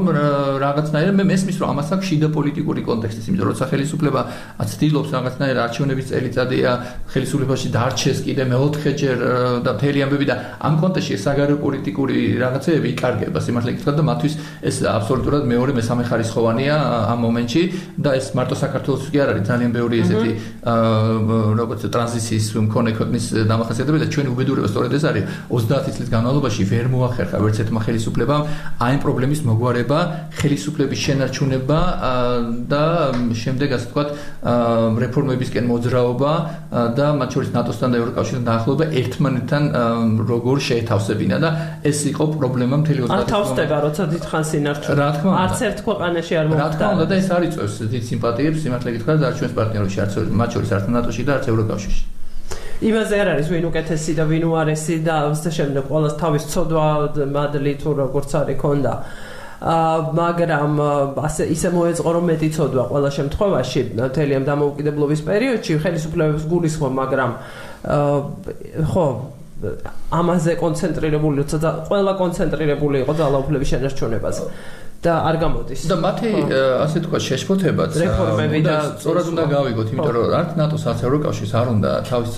[0.62, 4.22] რაღაცნაირად მე მესმის, რომ ამას აქვს შიდა პოლიტიკური კონტექსტი, იმიტომ რომ სახელმწიფოება
[4.62, 6.70] აცდილობს რაღაცნაირად არჩევნების წელიწადია
[7.12, 9.18] ხელისუფლებაში დარჩეს კიდე მეოთხეჯერ
[9.64, 14.34] და მთელი ამბები და ამ კონტექსტში საგარეო პოლიტიკური რაღაცეები იკარგება სიმართლე გითხრათ და მათთვის
[14.68, 16.74] ეს აბსოლუტურად მეორე მესამე ხარისხოვანია
[17.12, 17.62] ამ მომენტში
[17.96, 20.30] და ეს მარტო საქართველოს კი არ არის ძალიან ბევრი ესეთი
[21.58, 25.24] როგორც ტრანზიციის მქონე ქვეყნის დამახასიათებელი და ჩვენი უბედურება სწორედ ეს არის.
[25.48, 28.42] 30 წლის განმავლობაში ვერ მოახერხა ვერც ერთმა ხელისუფლებამ
[28.84, 29.98] აი ამ პრობლემის მოგვარება
[30.38, 31.80] ხელისუფლების შენარჩუნება
[32.68, 32.84] და
[33.32, 34.08] შემდეგ ასე ვთქვათ
[35.02, 36.32] რეფორმებისკენ მოძრაობა
[36.98, 39.62] და მათ შორის ნატოსთან და ევროკავშირთან დაახლოება ერთმანეთთან
[40.28, 41.50] როგორ შეეთავსებინა და
[41.86, 43.22] ეს იყო პრობლემა მთელი 30 წელი.
[43.22, 44.96] არ თავსდება, როცა დიდხანს ინარჩუნე.
[44.98, 45.40] რა თქმა უნდა.
[45.46, 46.62] არც ერთ ქვეყანაში არ მოხდა.
[46.62, 50.12] რა თქმა უნდა და ეს არის წევს დიდ სიმპათიებს, სიმართლე გითხრათ, არც ჩვენს პარტნიორებში, არც
[50.40, 52.02] მათ შორის არც ნატოში და არც ევროკავშირში.
[52.78, 56.86] იმაზე არ არის ვინ უკეთესი და ვინ უარესი და ასე შემდეგ ყოველს თავის ცოდვა
[57.34, 58.92] მადლი თუ როგორც არის ქონდა.
[59.58, 60.78] ა მაგრამ
[61.18, 67.30] ასე ისე მოეწყო რომ მეტი ცოდვა ყველა შემთხვევაში მთელი ამ დამოუკიდებლობის პერიოდში ხელისუფლებების გულისხმობ მაგრამ
[67.84, 69.06] ხო
[70.18, 74.44] ამაზე კონცენტრირებული როცა ყველა კონცენტრირებული იყო ძალაუფლების შენარჩუნებაზე
[74.98, 75.80] და არ გამოდის.
[75.86, 76.28] და მათი
[76.82, 81.66] ასე თქვა შეშფოთებაც რეფორმები და სწორად უნდა გავიგოთ, იმიტომ რომ არც ნატოს არც ევროკავშირს არ
[81.78, 82.32] უნდა თავის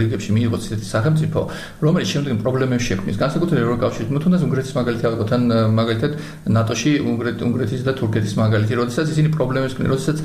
[0.00, 1.40] რიგებში მიიღოს ისეთი სახელმწიფო,
[1.80, 3.16] რომელიც შემდეგ პრობლემებს შექმნის.
[3.24, 5.42] განსაკუთრებით ევროკავშირის, ну თუნდაც უნგრეთის მაგალითი ავიღოთ, ან
[5.80, 6.12] მაგალითად
[6.52, 10.18] ნატოში უნგრეთის და თურქეთის მაგალითი, როდესაც ისინი პრობლემებს ქმნიან, როდესაც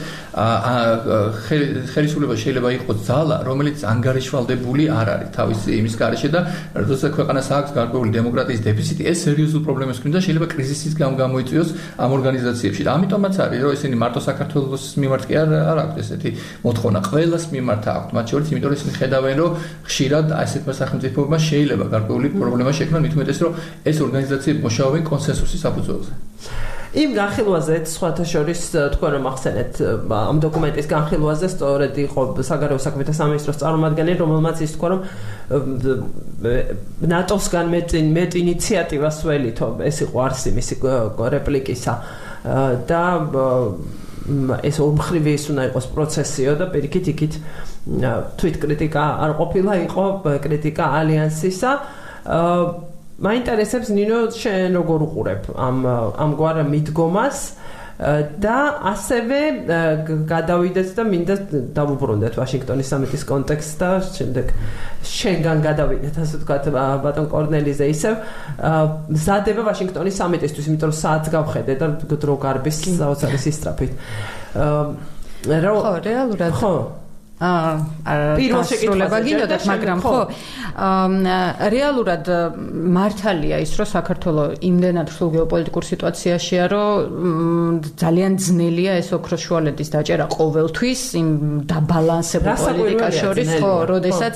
[1.96, 6.40] ხელისუფლება შეიძლება იყოს ძალა, რომელიც ანგარიშვალდებული არ არის თავის იმის გარეშე და
[6.76, 11.52] როდესაც ქვეყანას აქვს გარკვეული დემოკრატიის დეფიციტი, ეს სერიოზულ პრობლემებს ქმნის და შეიძლება კრიზისის გამ გამოიწვიოს
[11.54, 11.70] მოიწვიოს
[12.02, 12.84] ამ ორგანიზაციებში.
[12.90, 16.30] ამიტომაც არის, რომ ესენი მარტო საქართველოს მიმართ კი არ არ აქვს ესეთი
[16.66, 18.12] მოთხოვნა, ყველას მიმართ აქვს.
[18.18, 19.52] მათ შორის, იმიტომ რომ ისინი ხედავენ, რომ
[19.88, 23.52] ხშირად ასეთმა სახელმწიფოებმა შეიძლება გარკვეული პრობლემა შექმნან, მით უმეტეს, რომ
[23.86, 26.12] ეს ორგანიზაციები მუშაობენ კონსენსუსის საფუძველზე.
[26.94, 28.60] იმ განხილვაზე სხვათა შორის
[28.94, 29.80] თქვენ რომ ახსენეთ
[30.14, 35.02] ამ დოკუმენტის განხილვაზე სწორედ იყო საგარეო საქმეთა სამინისტროს წარმომადგენელი რომელმაც ის თქვა რომ
[37.14, 40.76] ნატოსგან მეტ მეტ ინიციატივას ველითო ეს იყო არსი მისი
[41.34, 41.94] რეპლიკისა.
[42.90, 43.04] და
[44.64, 47.34] ეს ორმხრივი ის უნდა იყოს პროცესიო და პირიქით იქით
[48.38, 50.06] თვით კრიტიკა არ ყოფილა იყო
[50.46, 51.72] კრიტიკა ალიანსისა.
[52.24, 55.78] აა მაინტერესებს ნინო შენ როგორ უყურებ ამ
[56.26, 57.38] ამგვარ მიდგომას
[58.42, 58.58] და
[58.90, 59.40] ასევე
[60.26, 61.36] გადავიდეთ და მინდა
[61.78, 64.48] დავუბრუნდეთ ვაშინგტონის სამიტის კონტექსტს და შემდეგ
[65.14, 66.66] შენგან გადავიდეთ ასე ვთქვათ
[67.06, 67.86] ბატონ კორნელიზე.
[67.94, 68.14] ისევ
[69.14, 71.86] მზადება ვაშინგტონის სამიტისთვის იმიტომ რომ საათს გავხედე და
[72.18, 73.92] დრო გარბის საოცარი სისტრაფით.
[75.46, 76.52] ხო რეალურად.
[76.58, 77.03] ხო
[77.44, 80.20] პირველ შეკითხვა გინდათ მაგრამ ხო.
[81.76, 82.26] რეალურად
[82.98, 90.26] მართალია ის რომ საქართველოს იმდენად სულ გეოპოლიტიკურ სიტუაციაშია რომ ძალიან ძნელია ეს ოქროს შუალედის დაჭერა
[90.34, 91.30] ყოველთვის იმ
[91.70, 94.34] დაბალანსებულ პოლიტიკას შორის ხო როდესაც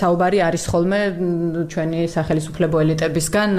[0.00, 1.00] საუბარი არის ხოლმე
[1.70, 3.50] ჩვენი სახელმწიფო ელიტებისგან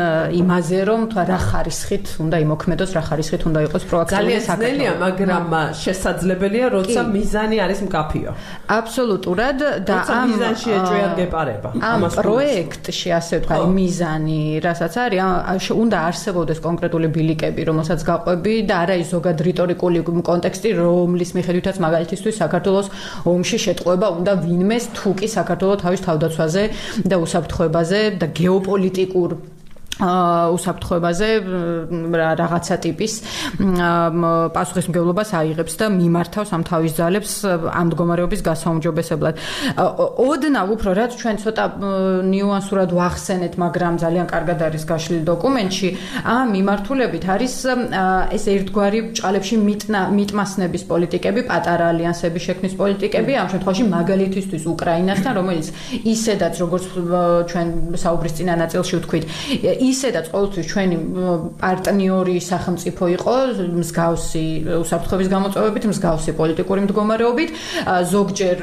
[0.41, 4.91] იმაზე რომ თუ რა ხარისხით უნდა იმოქმედოს რა ხარისხით უნდა იყოს პროაქტიული საქართველოს ძალიან ძნელია
[5.05, 5.45] მაგრამ
[5.83, 8.31] შესაძლებელია როცა მიზანი არის მკაფიო.
[8.71, 11.69] აბსოლუტურად და ამ მიზანში ეჭვიან გეპარება.
[11.91, 18.95] ამ პროექტში ასე ვთქვა, მიზანი, რასაც არის, უნდა არსებობდეს კონკრეტული ბილიკები, რომელსაც გაყვები და არა
[19.03, 19.99] ის ზოგად რიტორიკული
[20.31, 22.87] კონტექსტი, რომლის მიხედვითაც მაგალითისთვის საქართველოს
[23.27, 26.63] ომში შეტყობა უნდა ვინმეს თუ კი საქართველოს თავის თავდაცვაზე
[27.09, 29.29] და უსაფრთხოებაზე და გეოპოლიტიკურ
[30.01, 31.27] უსაფრთხოებაზე
[32.41, 33.13] რაღაცა ტიპის
[34.55, 39.35] პასუხისმგებლობას აიღებს და მიმართავს ამ თავის ძალებს ამ მდგომარეობის გასაუმჯობესებლად.
[40.25, 41.65] ოდნავ უფრო რაც ჩვენ ცოტა
[42.33, 45.89] ნიუანსურად ვახსენეთ, მაგრამ ძალიან კარგად არის გაშლილი დოკუმენტში,
[46.25, 47.53] ამ მიმართულებით არის
[48.35, 49.55] ეს ერთგვარი ჭალებში
[50.17, 55.67] მიტმასნების პოლიტიკები, პატარა ალიანსების შექმნის პოლიტიკები, ამ შემთხვევაში მაგალითისთვის უკრაინასთან, რომელიც
[56.09, 56.83] ისედაც როგორც
[57.51, 57.67] ჩვენ
[58.01, 59.23] საუბრის წინა ნაწილში ვთქვით,
[59.81, 60.97] ისედაც ყოველთვის ჩვენი
[61.61, 63.35] პარტნიორი სახელმწიფო იყო
[63.81, 64.45] მსგავსი
[64.81, 67.49] უსაფრთხოების გამოწვევებით, მსგავსი პოლიტიკური მდგომარეობით,
[68.13, 68.57] ზოგჯერ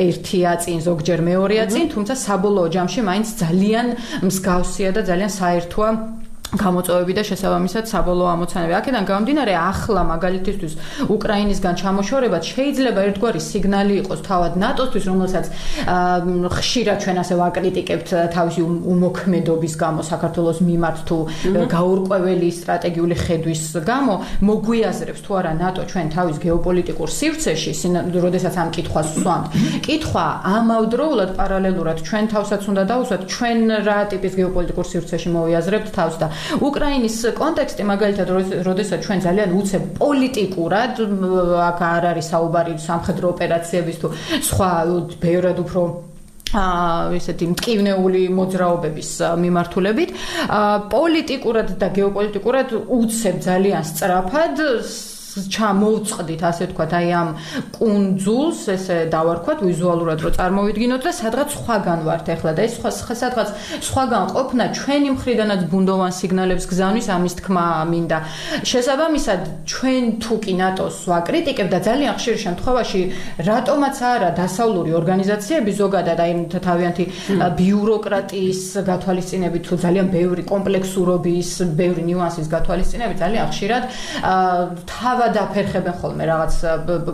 [0.00, 3.86] ერთია წინ, ზოგჯერ მეორეა წინ, თუმცა საბოლოო ჯამში მაინც ძალიან
[4.28, 5.90] მსგავსია და ძალიან საერთოა
[6.54, 8.72] გამოწვევები და შესაბამისად საბოლოო ამოცანები.
[8.78, 10.74] აქედან გამომდინარე, ახლა მაგალითისთვის
[11.10, 15.46] უკრაინისგან ჩამოშორება შეიძლება ერთგვარი სიგნალი იყოს თავად ნატოსთვის, რომელსაც
[16.56, 21.18] ხშირად ჩვენ ასე ვაკრიტიკებთ თავისი უმოქმედობის გამო საქართველოს მიმართ თუ
[21.66, 24.14] გაურკვეველი სტრატეგიული ხედვის გამო,
[24.46, 27.72] მოგვიაზრებს თუ არა ნატო ჩვენ თავის გეოპოლიტიკურ სივრცეში,
[28.26, 29.46] როდესაც ამ კითხვას ვსვამთ.
[29.86, 30.26] კითხვა
[30.56, 36.26] ამავდროულად პარალელურად ჩვენ თავსაც უნდა დავუსვათ, ჩვენ რა ტიპის გეოპოლიტიკურ სივრცეში მოვიაზრებთ თავს და
[36.68, 38.28] უკრაინის კონტექსტი მაგალითად
[38.68, 40.92] როდესაც ჩვენ ძალიან უცებ პოლიტიკურად
[41.70, 44.08] აქ არ არის საუბარი სამხედრო ოპერაციების თუ
[44.50, 44.70] სხვა
[45.22, 45.82] ბევრად უფრო
[46.54, 49.10] ა ესეთი მტკივნეული მოძრაობების
[49.42, 50.10] მიმართულებით
[50.94, 52.68] პოლიტიკურად და გეოპოლიტიკურად
[52.98, 54.54] უცებ ძალიან სწრაფად
[55.56, 57.28] ჩამოვწყდით ასე თქვა აი ამ
[57.76, 63.48] კუნძულს ესე დავარქვათ ვიზუალურად რომ წარმოვიდგინოთ და სადღაც სხვაგან ვართ ახლა და ეს სხვა სადღაც
[63.88, 68.18] სხვაგან ყოფნა ჩვენი მხრიდანაც ბუნდოვან სიგნალებს გზავნის ამის თქმა მინდა.
[68.70, 73.02] შესაბამისად ჩვენ თუ კი ნატოს ვაკრიტიკებ და ძალიან ხშირ შემთხვევაში
[73.50, 76.32] რატომაც არა დასავლური ორგანიზაციები ზოგადად აი
[76.66, 77.04] თავიანთი
[77.60, 83.82] ბიუროკრატიის გათვალისწინებით თუ ძალიან ბევრი კომპლექსურობის ბევრი ნიუანსის გათვალისწინებით ძალიან ხშირად
[84.86, 86.54] თავად თავად აფერხებენ ხოლმე რაღაც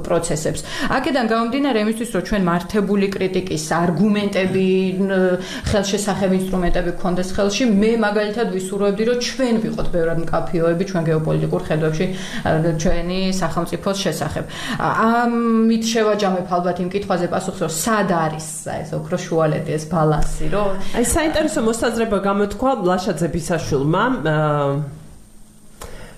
[0.04, 0.60] პროცესებს.
[0.92, 4.68] აქედან გამომდინარე იმისთვის, რომ ჩვენ მართებული კრიტიკის არგუმენტები,
[5.72, 12.06] ხელშესახებ ინსტრუმენტები გქონდეს ხელში, მე მაგალითად ვისურვებდი, რომ ჩვენ ვიყოთ ბევრად მკაფიოები ჩვენ გეოპოლიტიკურ ხედვებში
[12.82, 14.44] ჩვენი სახელმწიფოს შესახებ.
[14.76, 20.70] ამით შევაჯამებ ალბათ იმ კითხვაზე პასუხს, რომ სად არის ეს ოქრო შუალედი ეს ბალანსი, რომ
[21.00, 24.04] აი საინტერესო მოსაზრება გამოთქვა ლაშაძე ბისაშვილმა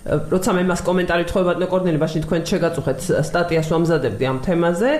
[0.05, 4.91] როცა მე მას კომენტარი თქვა ბატონო კორნელი ბაში თქვენ შეგაწუხეთ სტატიას ვამზადებდი ამ თემაზე.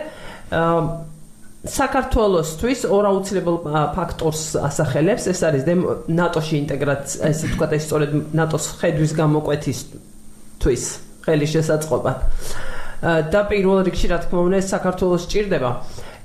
[1.66, 3.58] საქართველოსთვის ორაუცილებელ
[3.93, 5.24] ფაქტორს ასახელებს.
[5.30, 5.64] ეს არის
[6.10, 10.84] ნატოში ინტეგრაცია ესე თქვა ეს სწორედ ნატოს ხედვის გამოკვეთისთვის
[11.26, 12.12] ხელი შესაწყობა.
[13.06, 15.72] და პირველ რიგში რა თქმა უნდა საქართველოს ჭირდება.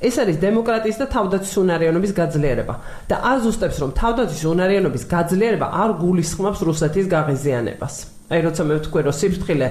[0.01, 2.75] ეს არის დემოკრატიის და თავდაცვის უნარიანობის გაძლიერება.
[3.09, 9.15] და აზუსტებს რომ თავდაცვის უნარიანობის გაძლიერება არ გულისხმობს რუსეთის გაღიზიანებას აი როცა მე ვთქვი რომ
[9.21, 9.69] სიფრთხილე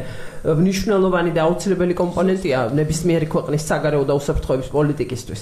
[0.59, 5.41] მნიშვნელოვანი და აუცილებელი კომპონენტია ნებისმიერი ქვეყნის საგარეო და უსაფრთხოების პოლიტიკისთვის.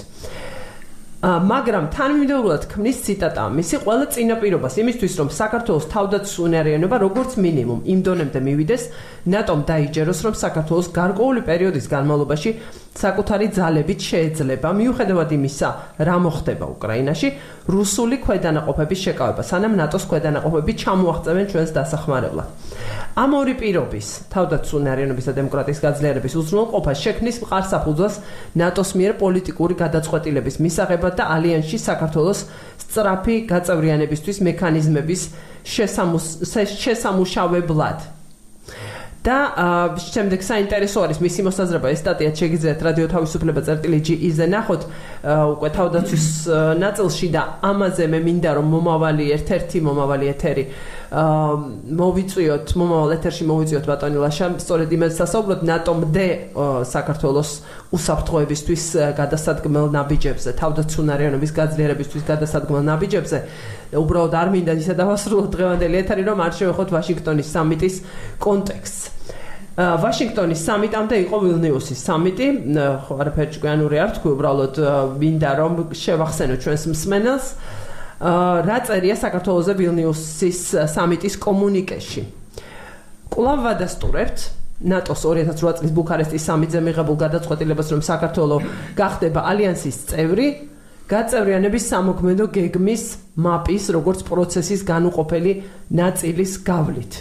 [1.18, 8.00] მაგრამ თანმიმდევრულად ქმნის ციტატა მისი ყველა წინაპირობას იმისთვის რომ საქართველოს თავდაცვის უნარიანობა როგორც მინიმუმ იმ
[8.06, 8.82] დონემდე მივიდეს
[9.34, 12.50] ნატომ დაიჯეროს რომ საქართველოს გარკვეული პერიოდის განმავლობაში
[12.98, 15.68] საკუთარი ძალებით შეეძლება მიუხედავად იმისა
[16.02, 17.28] რა მოხდება უკრაინაში
[17.70, 22.48] რუსული ქვედანაყოფების შეკავება სანამ ნატოს ქვედანაყოფები ჩამოაღწევენ ჩვენს დასახმარებლად.
[23.22, 28.16] ამ ორი პირობის თავდაცვის უნარიანობის და დემოკრატიის გაძლიერების უზრუნველყოფა შექმნის მყარსაფუძველს
[28.58, 32.40] ნატოს მიერ პოლიტიკური გადაწყვეტილების მისაღებად და ალიანსში საქართველოს
[32.82, 35.22] სწრაფი გაწევრიანებისთვის მექანიზმების
[36.82, 38.17] შესამუშავებლად
[39.28, 39.36] და
[40.00, 41.86] შემდეგ საინტერესო არის მისი მოსაზრება.
[41.92, 44.82] ეს სტატია შეგიძლიათ რადიო თავისუფლება წერტილი GE-ზე ნახოთ.
[45.54, 46.26] უკვე თავდაცვის
[46.84, 50.64] ნაწილში და ამაზე მე მინდა რომ მომავალი ერთ-ერთი მომავალი ეთერი
[51.08, 54.46] მოვიწვიოთ მომავალ ეთერში მოვიწვიოთ ბატონი ლაშა.
[54.60, 56.28] სწორედ იმას სასაუბროთ ნატომ-დე
[56.84, 57.50] საქართველოს
[57.96, 58.84] უსაფრთხოებისთვის
[59.16, 63.38] გადასადგმელ ნაბიჯებზე თავდაცუნარიანობის გაძლიერებისთვის გადასადგმელ ნაბიჯებზე.
[63.96, 67.94] უბრალოდ არ მინდა ისა დავასრულოთ დღევანდელი ეთერი რომ არ შევეხოთ ვაშინგტონის სამიტის
[68.36, 69.00] კონტექსტს.
[69.78, 72.46] ვაშინგტონის სამიტამდე იყო ვილნიუსის სამიტი,
[73.06, 74.74] ხო არაფერი ჭკვიანური არ თქვი, უბრალოდ
[75.22, 77.46] მინდა რომ შევახსენო ჩვენს მსმენელს.
[78.18, 80.60] რა წერია საქართველოს ვილნიუსის
[80.90, 82.22] სამიტის კომუნიკეში.
[83.30, 84.38] კვლავ ვადასტურებთ
[84.78, 88.62] ნატოს 2008 წლის ბუქარესტის სამიტზე მიღებულ გადაწყვეტილებას, რომ საქართველოს
[88.98, 90.46] გახდება ალიანსის წევრი,
[91.08, 93.02] გაწევრიანების სამოქმედო გეგმის
[93.38, 95.52] მაპის, როგორც პროცესის განუყოფელი
[95.94, 97.12] ნაწილის გავლით.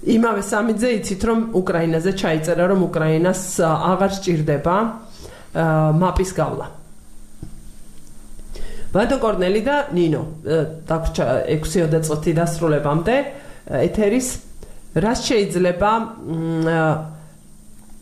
[0.00, 4.76] იმავე სამიტზე იცით, რომ უკრაინაზე ჩაიწერა, რომ უკრაინას აღარ სჭირდება
[6.00, 6.79] მაპის გავლა.
[8.90, 10.22] ვანდო კორნელი და ნინო
[10.88, 13.16] დაგვრჩა 6-20 წუთი დასრულებამდე.
[13.86, 14.28] ეთერის
[14.98, 15.90] რა შეიძლება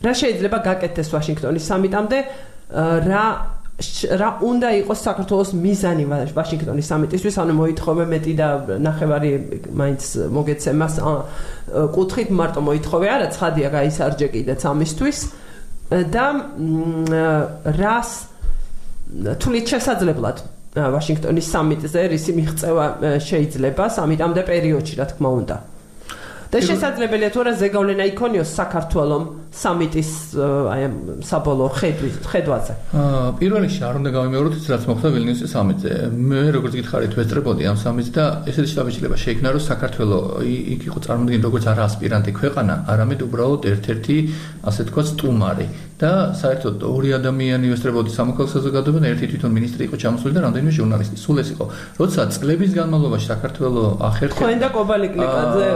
[0.00, 2.18] რა შეიძლება გაკეთდეს ვაშინგტონის სამიტამდე?
[3.04, 3.24] რა
[4.18, 7.34] რა უნდა იყოს საქართველოს მიზანი ვაშინგტონის სამიტისთვის?
[7.42, 8.48] ანუ მოითხოვე მეტი და
[8.80, 9.30] ნახევარი
[9.70, 10.02] მაინც
[10.34, 10.94] მოგეცემას.
[11.94, 15.18] კუთხით მარტო მოითხოვე არა ცხადია გაისარჯე კიდეც ამისთვის.
[15.88, 16.26] და
[17.64, 18.10] რას
[19.40, 20.57] თulit შესაძლებლად
[20.94, 22.86] ვაშინგტონის სამიტზე რისი მიღწევა
[23.28, 25.56] შეიძლება სამიტამდე პერიოდში რა თქმა უნდა
[26.48, 30.10] და შესაძლებელია თუ რა ზეგავლენა იქონიოს საქართველოს სამიტის
[30.72, 30.94] აი ამ
[31.28, 32.72] საბოლოო ხედვის ხედვაზე.
[33.00, 35.92] აა პირველ რიგში არ უნდა გავიმეოროთ ის რაც მოხდა ვილნიუსის სამიტზე.
[36.08, 40.24] მე როგორც გითხარით ვესწრებოდი ამ სამიტს და ესეთი შტაბიჭლება შეიქმნა რომ საქართველოს
[40.72, 44.16] იქ იყო წარმოდგენილი როგორც არა ასპირანტი ქვეყანა, არამედ უბრალოდ ერთ-ერთი
[44.68, 45.66] ასე თქვა სტუმარი.
[45.98, 51.16] და საერთოდ ორი ადამიანი ვესწრებოდი სამოქალაქო საზოგადოებიდან ერთი თვითონ ministri იყო ჩამოსული და რამდენიმე ჟურნალისტი.
[51.18, 51.64] სულ ეს იყო.
[51.98, 55.66] როცა წლების განმავლობაში საქართველოს ახერხე ხო და კობალი კლიპაძე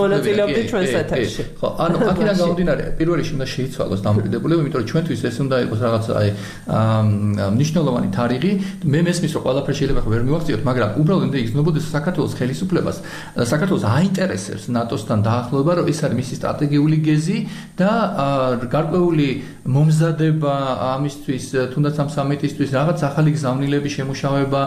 [0.00, 1.42] მონაწილეობდი ჩვენს ეთერში.
[1.60, 5.80] ხო, ანუ აქედან გამომდინარე, პირველ რიგში უნდა შეიცვალოს დამოკიდებულება, იმიტომ რომ ჩვენთვის ეს უნდა იყოს
[5.84, 6.28] რაღაც აი
[7.56, 8.52] მნიშვნელოვანი თარიღი.
[8.88, 12.96] მე მესმის რომ ყველაფერი შეიძლება ხო ვერ მივახციოთ, მაგრამ უბრალოდ უნდა იგრძნობოდეს საქართველოს ხელისუფლებას.
[13.52, 17.38] საქართველოს აინტერესებს ნატოსთან დაახლოება, რომ ეს არის მისი სტრატეგიული გეზი
[17.76, 17.92] და
[18.94, 19.28] გარკვეული
[19.66, 20.54] მომზადება
[20.94, 24.62] ამისთვის, თუნდაც ამ სამიტისთვის რაღაც ახალი გზავნილების შემუშავება,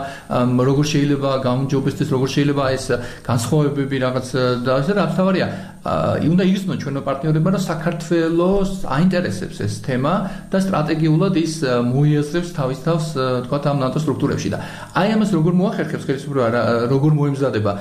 [0.67, 2.85] როგორ შეიძლება გამჯობესდეს, როგორ შეიძლება ეს
[3.23, 4.27] განსხვავებები რაღაც
[4.67, 5.47] და ასე რა თავარია.
[5.87, 10.13] აი უნდა იგრძნო ჩვენო პარტნიორებმა რომ საქართველოს აინტერესებს ეს თემა
[10.51, 13.05] და სტრატეგიულად ის მოიაზრებს თავის თავს
[13.47, 14.49] თქვა ამ ნატო სტრუქტურებში.
[14.51, 14.57] და
[14.99, 16.47] აი ამას როგორ მოახერხებს ხელისუფლება
[16.91, 17.71] როგორ მოემზადება?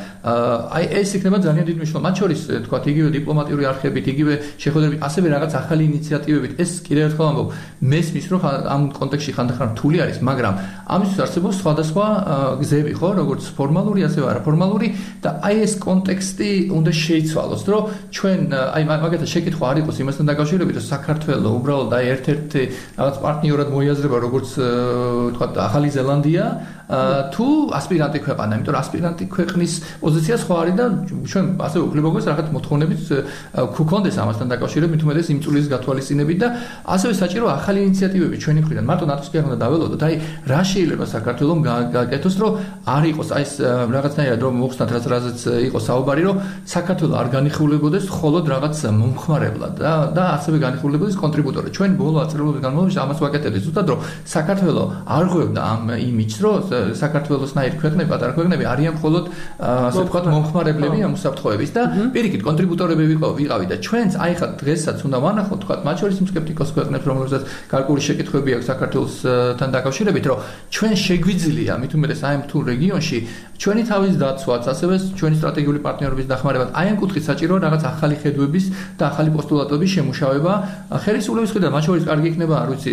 [0.77, 2.05] აი ეს იქნება ძალიან დიდი მნიშვნელობა.
[2.07, 5.85] მათ შორის თქვა იგივე დიპლომატიური არხებით იგივე შეხვედრებით ასევე რაღაც ახალი
[6.37, 7.49] ინიციატივებით ეს კიდევ ერთხელ ამბობ.
[7.81, 10.55] მესმის რომ ამ კონტექსში ხანდახან რთული არის მაგრამ
[10.87, 12.07] ამისთვის არსებობს სხვადასხვა
[12.61, 13.09] გზები ხო?
[13.21, 14.89] როგორც ფორმალური ასევე არაფორმალური
[15.25, 17.83] და აი ეს კონტექსტი უნდა შეიცვალოს რომ
[18.17, 18.41] ჩვენ
[18.77, 22.63] აი მაგათა შეკითხვა არ იყოს იმასთან დაკავშირებით, რომ საქართველოს უბრალოდ აი ერთ-ერთი
[22.97, 24.49] რაღაც პარტნიორად მოიაზრება როგორც
[25.37, 26.45] თქვა ახალი ზელანდია
[26.87, 30.85] თუ ასპირანტი ქვეყანა, იმიტომ რომ ასპირანტი ქვეყნის პოზიცია სხვა არის და
[31.27, 33.01] ჩვენ ასე ვუქნებო გქონდეს რაღაც მოთხოვნებით
[33.75, 36.49] ქუქონდეს ამასთან დაკავშირებით, უმეტეს იმ წულის გათვალისწინებით და
[36.95, 38.85] ასევე საჭირო ახალი ინიციატივები ჩვენი მხრიდან.
[38.91, 40.03] მარტო ნატოს კი არ უნდა დაველოდოთ.
[40.07, 40.15] აი
[40.51, 41.59] რა შეიძლება საქართველოს
[41.97, 42.53] გაკეთოს, რომ
[42.97, 43.53] არ იყოს აი ეს
[43.97, 49.93] რაღაცნაირად რომ მოხსნათ რაც რაზეც იყო საუბარი, რომ საქართველოს არ განიხულებოდეს მხოლოდ რაღაც მომხმარებლად და
[50.17, 51.69] და ასევე განიხულებოდეს კონტრიბუტორი.
[51.77, 53.63] ჩვენ ბოლო აწრებობის განმავლობაში ამას ვაკეთებთ.
[53.67, 53.99] ზუსტად რომ
[54.35, 56.55] საქართველოს არ ღვევდა ამ იმიჯს, რომ
[57.03, 59.25] საქართველოსნაირ ქვეყნები, პატარა ქვეყნები არიან მხოლოდ
[59.61, 61.83] ასე ვთქვათ მომხმარებლები ამ უსაფრთხოების და
[62.15, 66.71] პირიქით კონტრიბუტორები ვიყავი და ჩვენც აი ხა დღესაც უნდა ვანახოთ თქვათ მათ შორის იმ სკეპტიკოს
[66.77, 67.43] ქვეყნებს რომელსაც
[67.73, 70.39] გარკვეული შეკითხვები აქვს საქართველოსთან დაკავშირებით რომ
[70.77, 73.19] ჩვენ შეგვიძლია მით უმეტეს აი ამ თუ რეგიონში
[73.63, 78.65] ჩვენი თავის დაცვაც ასევე ჩვენი სტრატეგიული პარტნიორობის დახმარება აი ამ კუთხით საჭიროა რაღაც ახალი ხედვების
[78.99, 80.53] და ახალი პოსტულატების შემუშავება
[81.05, 82.93] ხელისუფლების მხრიდან მათ შორის კარგი იქნება არ ვიცი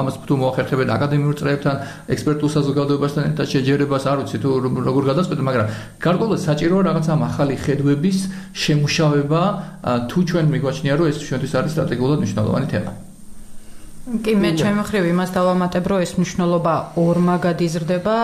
[0.00, 1.76] ამას თუ მოახერხებენ აკადემიურ წრეებთან
[2.16, 4.50] ექსპერტულ საზოგადოებას საზოგადოებასთან ერთად შეჯერებას არ ვიცი თუ
[4.88, 5.66] როგორ გადასწყვეტ, მაგრამ
[6.04, 8.18] გარკვეულად საჭიროა რაღაცა ახალი ხედვების
[8.64, 9.42] შემუშავება,
[10.10, 13.05] თუ ჩვენ მიგვაჩნია, რომ ეს ჩვენთვის არის სტრატეგიულად მნიშვნელოვანი თემა.
[14.06, 18.16] კი მე ჩემი მხრივ იმას დავამატებ, რომ ეს მნიშვნელობა ორმაგად იზრდება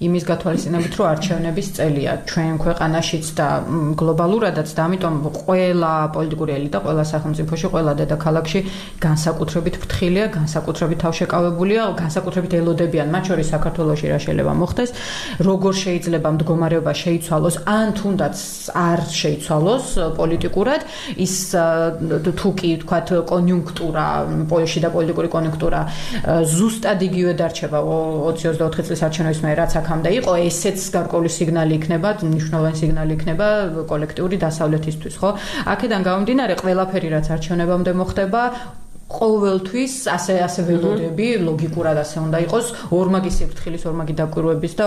[0.00, 3.48] იმის გათვალისწინებით, რომ არჩევნების წელია ჩვენ ქვეყანაშიც და
[4.00, 8.60] გლობალურადაც და ამიტომ ყველა პოლიტიკური ელიტა, ყველა სახელმწიფოში, ყველა დედაქალაქში
[9.04, 14.90] განსაკუთრებით ფრთხილია, განსაკუთრებით თავშეკავებულია, განსაკუთრებით ელოდებიან, მათ შორის საქართველოსი რა შეიძლება მოხდეს,
[15.44, 18.36] როგორ შეიძლება მდგომარეობა შეიცვალოს, ან თუნდაც
[18.72, 20.80] არ შეიცვალოს პოლიტიკურად,
[21.20, 21.34] ის
[22.24, 24.06] თუ კი თქვათ კონიუნქტურა
[24.48, 25.80] პოლში და პოლიტიკური კონიუნქტურა
[26.56, 32.76] ზუსტად იგივე დარჩება 20-24 წლის არჩევნების მერე რაც აქამდე იყო, ესეც გარკვეული სიგნალი იქნება, მნიშვნელოვანი
[32.80, 33.46] სიგნალი იქნება
[33.90, 35.30] კოლექტიური დასავლეთისთვის, ხო?
[35.74, 38.42] აქედან გამომდინარე, ყველაფერი რაც არჩევნებამდე მოხდება,
[39.06, 42.66] ყოველთვის ასე ასე ველოდები ლოგიკურად ასე უნდა იყოს.
[42.90, 44.86] ორმაგი სიფრთხილის ორმაგი დაკვირვების და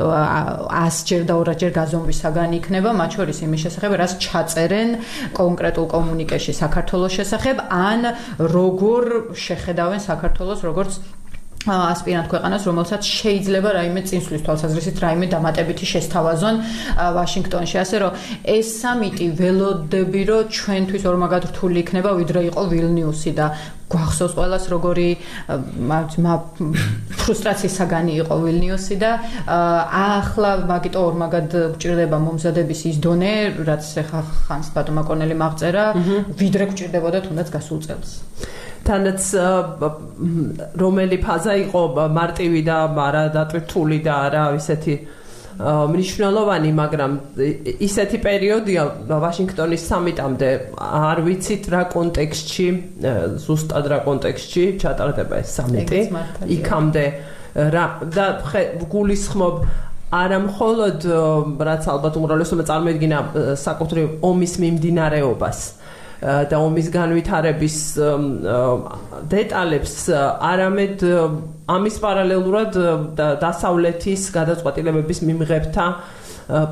[0.00, 2.90] 100 ჯერ და 200 ჯერ გაზომვის საგანი იქნება.
[2.96, 4.88] მათ შორის იმის შესახებ რაც ჩაწერენ
[5.36, 8.00] კონკრეტულ კომუნიკეში საქართველოს შესახებ ან
[8.40, 9.04] როგორ
[9.36, 10.92] შეხედავენ საქართველოს როგორც
[11.68, 16.56] ასპირანტ ქვეყანას, რომელსაც შეიძლება რაიმე წინსვლის თვალსაზრისით რაიმე დამატებითი შესთავაზონ
[17.20, 18.12] ვაშინგტონში, ასე რომ
[18.48, 23.46] ეს სამიტი ველოდები, რომ ჩვენთვის ორმაგად რთული იქნება, ვიდრე იყო ვილნიუსი და
[23.90, 25.08] გვახსოვს ყველას როგორი
[27.20, 29.10] ფრუსტრაციის საგანი იყო ვილნიუსი და
[29.50, 33.34] ახლა მაგიტო ორმაგად გჭირდება მომზადების ის დონე,
[33.68, 35.84] რაც ახლა ხანს ბატონმა კონელი მაგწერა,
[36.40, 38.10] ვიდრე გჭირდებოდა თუნდაც გასულ წელს.
[38.86, 39.22] თანაც
[40.82, 41.82] რომელი ფაზა იყო
[42.18, 42.76] მარტივი და
[43.06, 44.94] არა დატვირთული და არა ისეთი
[45.60, 47.12] მნიშვნელოვანი, მაგრამ
[47.84, 48.82] ისეთი პერიოდია
[49.24, 50.50] ვაშინგტონის სამიტამდე.
[50.80, 52.66] არ ვიცით რა კონტექსტში,
[53.44, 56.00] ზუსტად რა კონტექსტში ჩატარდება ეს სამიტი.
[56.56, 57.04] იქამდე
[57.76, 57.84] რა
[58.16, 58.26] და
[58.88, 59.54] გულისხმობ
[60.10, 60.98] არა მხოლოდ
[61.68, 63.18] რაც ალბათ უმრავლესობა წარმოედგინა
[63.60, 65.58] საკუთრივ ომის მიმდინარეობას
[66.20, 67.76] და ომის განვითარების
[69.32, 69.94] დეტალებს
[70.50, 71.04] არამედ
[71.76, 72.76] ამის პარალელურად
[73.44, 75.86] დასავლეთის გადაწყვეტილებების მიმღებთა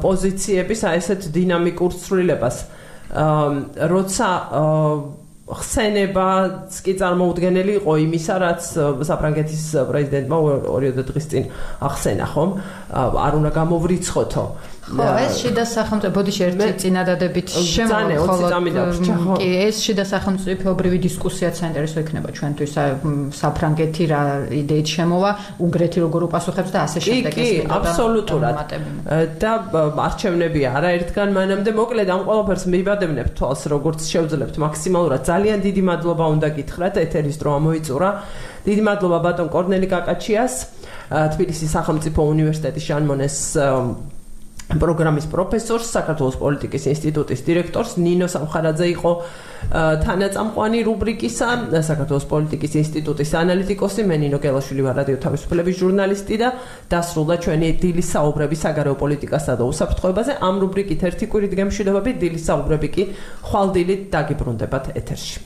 [0.04, 2.60] პოზიციების აი ესეთ დინამიკურ ცვლილებას
[3.94, 4.28] როცა
[5.48, 8.66] ხსენებაც კი წარმოუდგენელი იყო იმისა, რაც
[9.08, 10.38] საფრანგეთის პრეზიდენტმა
[10.68, 11.44] ორი დღის წინ
[11.88, 12.50] ახსენა, ხომ?
[12.92, 14.44] არ უნდა გამოვრიცხოთო.
[14.88, 18.52] ხო, ეს შიდა სახელმწიფო ბოდიში ერთი წინადადებით შემოხოლოდ
[19.38, 22.72] კი ეს შიდა სახელმწიფოებრივი დისკუსიაც საინტერესო იქნება ჩვენთვის
[23.40, 24.22] საფრანგეთი რა
[24.62, 25.30] იდეით შემოვა,
[25.64, 28.56] უნგრეთი როგორ უპასუხებს და ასე შემდეგ ეს კი აბსოლუტურად.
[29.42, 29.52] და
[30.08, 35.20] არჩევნები არაერთგან მანამდე მოკლედ ამ ყველაფერს მიბადებნებ თვალს როგორც შევძლებთ მაქსიმალურად.
[35.28, 38.10] ძალიან დიდი მადლობა უნდა გითხრათ ეთერის დრო ამოიწურა.
[38.68, 40.54] დიდი მადლობა ბატონ კორნელი კაკაჩიას
[41.08, 43.36] თბილისის სახელმწიფო უნივერსიტეტის ჟანმონეს
[44.68, 49.12] პროგრამის პროფესორს, საქართველოს პოლიტიკის ინსტიტუტის დირექტორს ნინო სამხარაძე იყო
[50.04, 51.48] თანაწამყვანი რუბრიკისა,
[51.88, 56.48] საქართველოს პოლიტიკის ინსტიტუტის ანალიტიკოსი, მე ნინო გელაშვილი ვარ რადიო თავისუფლების ჟურნალისტი და
[56.92, 60.32] დასრულდა ჩვენი დილის საუბრები საგარეო პოლიტიკასა და უსაფრთხოებაზე.
[60.36, 63.02] ამ რუბრიკით ერთი კვირით გემშვიდობებით, დილის საუბრები კი
[63.48, 65.38] ხვალ დილით დაგიბრუნდებათ ეთერში.